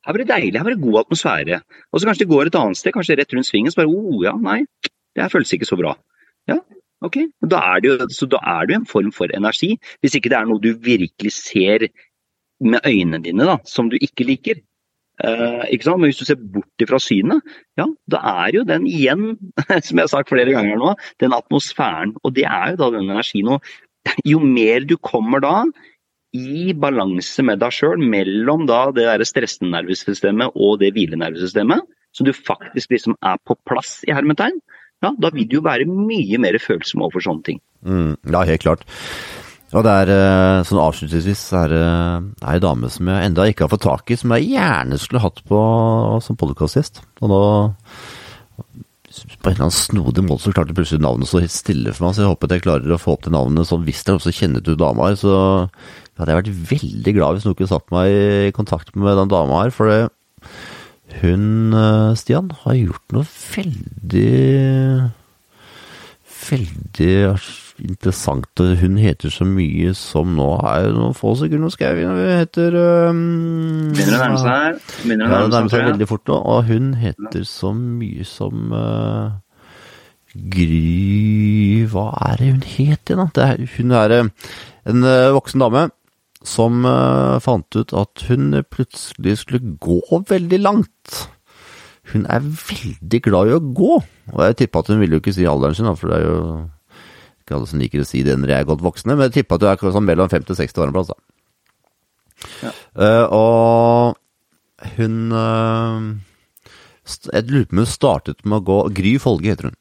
[0.03, 1.59] Her var det deilig, her var det god atmosfære.
[1.93, 4.25] Og så kanskje de går et annet sted, kanskje rett rundt svingen, så bare oh
[4.25, 5.95] ja, nei, det her føles ikke så bra.
[6.51, 6.59] Ja,
[7.07, 7.21] ok.
[7.47, 9.77] Da er, det jo, så da er det jo en form for energi.
[10.03, 11.87] Hvis ikke det er noe du virkelig ser
[12.63, 14.63] med øynene dine, da, som du ikke liker.
[15.23, 16.03] Uh, ikke sant?
[16.03, 17.47] Men hvis du ser bort ifra synet,
[17.79, 19.37] ja, da er jo den igjen,
[19.87, 22.17] som jeg har sagt flere ganger nå, den atmosfæren.
[22.27, 23.55] Og det er jo da den energien.
[23.55, 23.63] Og
[24.27, 25.57] jo mer du kommer da
[26.33, 32.25] i balanse med deg sjøl, mellom da det der stressende nervesystemet og det hvilenervesystemet, så
[32.25, 34.59] du faktisk liksom er på plass i hermetegn,
[35.03, 37.61] ja, da vil du jo være mye mer følsom overfor sånne ting.
[37.85, 38.87] Mm, ja, helt klart.
[39.73, 41.85] Og det er eh, sånn avslutningsvis så er det
[42.51, 45.41] ei dame som jeg enda ikke har fått tak i, som jeg gjerne skulle hatt
[45.49, 45.61] på
[46.25, 47.01] som podkastgjest.
[47.25, 47.41] Og nå
[49.13, 52.15] på en eller annen snodig måte så klarte plutselig navnet så helt stille for meg,
[52.17, 54.65] så jeg håper jeg klarer å få opp det navnet sånn hvis dere også kjenner
[54.65, 55.19] til dama her.
[55.21, 55.33] Så
[56.21, 59.65] hadde jeg vært veldig glad hvis noen kunne satt meg i kontakt med den dama
[59.65, 60.09] her, for
[61.23, 64.29] hun, eh, Stian, har gjort noe veldig
[66.43, 67.13] Veldig
[67.83, 68.49] interessant.
[68.61, 72.21] og Hun heter så mye som nå er det noen få sekunder skal jeg Hun
[72.41, 72.77] heter
[73.11, 73.23] um,
[73.95, 74.83] Begynner å nærme seg.
[75.05, 79.35] Begynner å nærme seg, veldig fort nå, og hun heter så mye som uh,
[80.33, 83.51] Gry Hva er det hun het igjen, da?
[83.77, 84.31] Hun er uh,
[84.93, 85.89] en uh, voksen dame
[86.43, 86.83] som
[87.39, 91.21] fant ut at hun plutselig skulle gå veldig langt.
[92.11, 95.37] Hun er veldig glad i å gå, og jeg tippa at hun ville jo ikke
[95.37, 96.41] si alderen sin, da, for det er jo
[97.53, 99.59] ikke alle som liker å si det når de er godt voksne, men jeg tippa
[99.59, 101.21] at du er sånn mellom 50 og 60 år en plass, da.
[102.63, 102.73] Ja.
[102.99, 106.09] Uh, og hun uh,
[107.31, 109.77] Jeg lurer på om hun startet med å gå Gry Folge heter hun.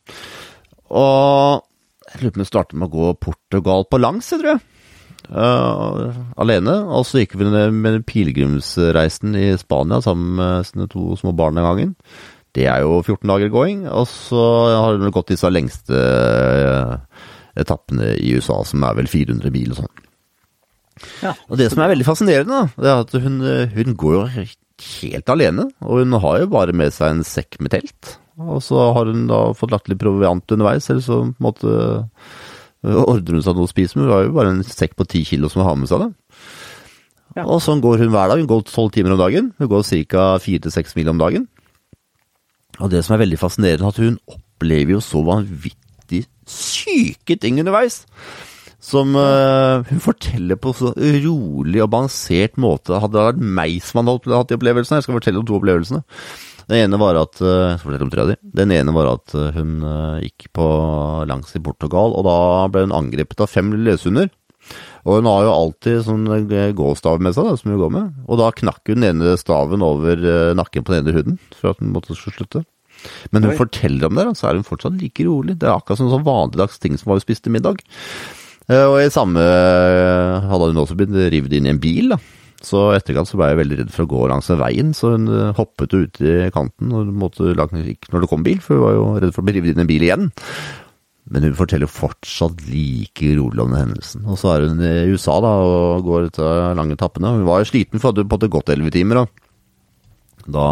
[0.93, 1.63] Og
[2.11, 4.67] jeg lurer på om hun startet med å gå Portugal på langs, jeg tror jeg.
[5.31, 6.11] Uh,
[6.41, 6.75] alene.
[6.91, 11.57] Og så gikk vi ned med pilegrimsreisen i Spania sammen med sine to små barn
[11.57, 11.95] den gangen.
[12.55, 13.85] Det er jo 14 dager going.
[13.87, 14.41] Og så
[14.75, 16.95] har hun gått disse lengste eh,
[17.59, 20.07] etappene i USA, som er vel 400 mil og sånn.
[21.23, 21.35] Ja.
[21.49, 23.37] Og det som er veldig fascinerende, da, det er at hun,
[23.75, 25.67] hun går helt alene.
[25.85, 28.15] Og hun har jo bare med seg en sekk med telt.
[28.41, 31.77] Og så har hun da fått lagt litt proviant underveis, eller så måtte
[32.81, 33.97] ordner hun seg noe å spise.
[33.97, 36.05] Men hun har jo bare en sekk på ti kilo som hun har med seg.
[36.05, 36.37] da.
[37.37, 37.45] Ja.
[37.45, 38.41] Og sånn går hun hver dag.
[38.41, 39.51] Hun går tolv timer om dagen.
[39.61, 40.25] Hun går ca.
[40.43, 41.47] fire til seks mil om dagen.
[42.81, 45.77] Og det som er veldig fascinerende, er at hun opplever jo så vanvittig
[46.49, 48.03] syke ting underveis.
[48.81, 52.97] Som uh, hun forteller på så rolig og balansert måte.
[52.97, 56.01] Hadde det vært meg som hadde hatt- de opplevelsene Jeg skal fortelle om to opplevelsene.
[56.71, 58.35] Den ene var at de.
[58.57, 59.81] Den ene var at øh, hun
[60.23, 60.65] gikk på
[61.27, 62.35] langs i Portugal, og da
[62.71, 64.29] ble hun angrepet av fem løshunder.
[65.03, 66.27] Og hun har jo alltid sånn
[66.77, 68.19] gåstav med seg, da, som hun går med.
[68.29, 70.21] Og da knakk hun den ene staven over
[70.57, 72.63] nakken på den ene hunden, for at hun måtte slutte.
[73.31, 73.57] Men hun Oi.
[73.59, 75.57] forteller om det, og så er hun fortsatt like rolig.
[75.61, 77.81] Det er akkurat som sånn vanligdags ting som var hun spiste middag.
[78.69, 82.19] Eh, Og i samme eh, hadde hun også blitt revet inn i en bil, da.
[82.61, 85.53] Så etterkant så ble jeg veldig redd for å gå langs veien, så hun eh,
[85.57, 89.07] hoppet ut i kanten når, måtte, ikke når det kom bil, for hun var jo
[89.23, 90.29] redd for å bli revet inn i en bil igjen.
[91.31, 94.25] Men hun forteller fortsatt like rolig om den hendelsen.
[94.29, 96.47] Og så er hun i USA da, og går disse
[96.77, 97.33] lange etappene.
[97.37, 99.21] Hun var jo sliten for hun hadde gått elleve timer.
[99.21, 99.51] Da.
[100.57, 100.65] da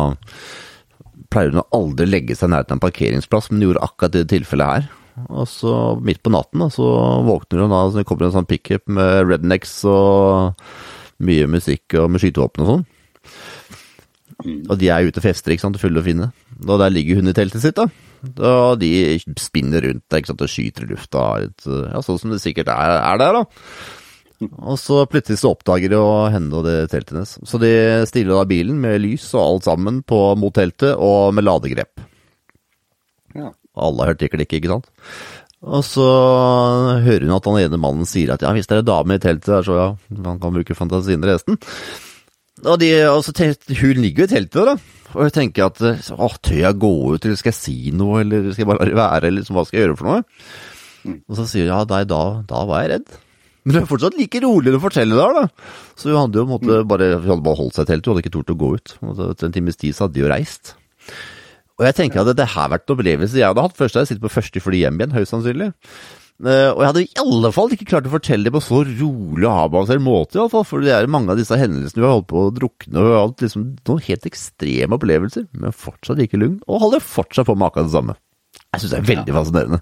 [1.29, 4.73] pleier hun å aldri legge seg nær til en parkeringsplass, men gjorde akkurat det tilfellet
[4.73, 4.87] her.
[5.27, 5.73] Og så
[6.05, 6.87] midt på natten da, så
[7.27, 10.63] våkner hun da, så det kommer en sånn pickup med rednecks og
[11.27, 12.85] mye musikk og med skytevåpen og sånn.
[14.71, 16.29] Og de er ute og fester, ikke sant, og fulle og fine.
[16.63, 17.89] Og der ligger hun i teltet sitt, da.
[18.47, 21.25] Og de spinner rundt ikke sant, og skyter i lufta.
[21.67, 23.98] Ja, sånn som det sikkert er, er der, da.
[24.39, 25.99] Og så plutselig så oppdager de
[26.33, 27.33] henne og det teltet hennes.
[27.43, 27.71] Så de
[28.07, 32.05] stiller da bilen med lys og alt sammen på mot teltet, og med ladegrep.
[33.35, 33.51] Ja.
[33.79, 34.87] Alle har hørt det klikke, ikke sant?
[35.59, 36.05] Og så
[37.03, 39.23] hører hun at han ene mannen sier at ja, hvis det er en dame i
[39.23, 39.89] teltet der, så ja,
[40.23, 41.59] man kan bruke fantasien resten.
[42.63, 44.77] Og, de, og så tenker, hun ligger jo i teltet, da.
[45.17, 45.79] Og jeg tenker at
[46.15, 48.91] å, tør jeg gå ut, eller skal jeg si noe, eller skal jeg bare la
[48.91, 50.23] det være, eller liksom, hva skal jeg gjøre for noe?
[51.27, 53.19] Og så sier hun ja, nei, da, da var jeg redd.
[53.65, 55.73] Men du er fortsatt like rolig å fortelle det her, da.
[55.99, 58.35] Så hun hadde jo måtte, bare, hadde bare holdt seg i teltet, hun hadde ikke
[58.37, 58.95] tort å gå ut.
[59.29, 60.73] Etter en times tid så hadde de jo reist.
[61.79, 63.75] Og jeg tenker at dette har vært en opplevelse jeg hadde hatt.
[63.77, 65.69] Først hadde jeg sittet på første fly hjem igjen, høyst sannsynlig.
[66.39, 69.43] Eh, og jeg hadde i alle fall ikke klart å fortelle det på så rolig
[69.43, 72.15] og avbalansert måte, i alle fall, for det er mange av disse hendelsene vi har
[72.15, 76.61] holdt på å drukne og alt liksom noen helt ekstreme opplevelser, men fortsatt like lugn,
[76.63, 78.15] og holder fortsatt på med akkurat det samme.
[78.69, 79.81] Jeg syns det er veldig fascinerende.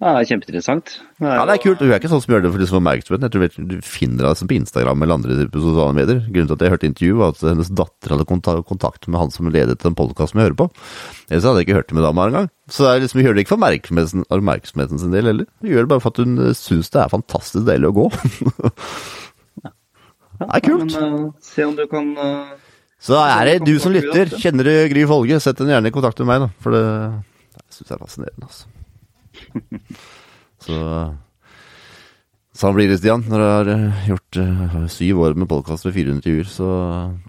[0.00, 0.94] Det er kjempeinteressant.
[1.20, 1.82] Ja, det er kult.
[1.84, 3.26] Hun er ikke sånn som gjør det for liksom oppmerksomheten.
[3.26, 6.22] Jeg tror du finner henne på Instagram eller andre typer sosiale medier.
[6.24, 9.50] Grunnen til at jeg hørte intervjuet, var at hennes datter hadde kontakt med han som
[9.52, 10.70] ledet den podkasten vi hører på.
[11.28, 12.48] Ellers hadde jeg ikke hørt det med dama engang.
[12.72, 15.50] Så det er liksom, hun gjør det ikke for oppmerksomheten, oppmerksomheten sin del heller.
[15.60, 18.08] Hun gjør det bare for at hun uh, syns det er fantastisk deilig å gå.
[19.68, 20.96] det er kult.
[20.96, 22.58] Men, uh, se om du kan uh,
[22.96, 26.24] Så er det du som lytter, kjenner du Gry Folge, sett henne gjerne i kontakt
[26.24, 26.52] med meg, da.
[26.64, 28.79] For det jeg syns jeg er fascinerende, altså.
[30.64, 30.78] Så
[32.60, 33.22] Sånn blir det, Stian.
[33.24, 36.66] Når du har eh, gjort uh, syv år med podkast med 400 intervjuer, så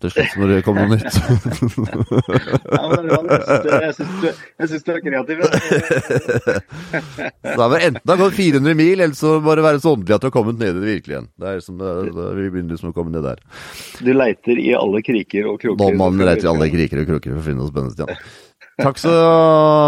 [0.03, 1.13] til slutt må det komme noe nytt.
[2.75, 3.29] ja, men.
[3.85, 5.45] Jeg syns du, er kreativ.
[7.47, 9.95] så det er enten det har gått 400 mil, eller så må det være så
[9.95, 11.31] åndelig at du har kommet ned i det virkelig igjen.
[11.39, 13.39] Det er som det, det, Vi begynner liksom å komme ned der.
[14.01, 15.79] Du leiter i alle kriker og kroker.
[15.79, 18.51] Nå man leiter i alle kriker og kroker for å finne noe spennende, Stian.
[18.81, 19.13] Takk så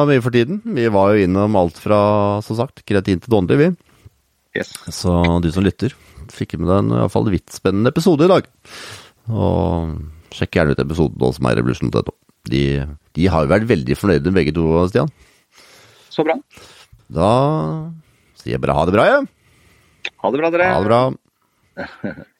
[0.09, 0.61] mye for tiden.
[0.75, 1.99] Vi var jo innom alt fra,
[2.45, 3.69] som sagt, kreatin til dårlig, vi.
[4.57, 4.73] Yes.
[4.93, 5.95] Så du som lytter,
[6.33, 8.49] fikk med deg en i hvert fall vidt spennende episode i dag.
[9.33, 9.95] Og
[10.35, 12.15] sjekk gjerne ut episoden hos meg, Revolution.no.
[12.51, 12.63] De,
[13.15, 15.11] de har jo vært veldig fornøyde med begge to, Stian.
[16.13, 16.35] Så bra.
[17.13, 17.31] Da
[18.41, 19.23] sier jeg bare ha det bra, jeg.
[19.23, 20.13] Ja.
[20.23, 20.69] Ha det bra, dere.
[20.75, 22.23] Ha det bra.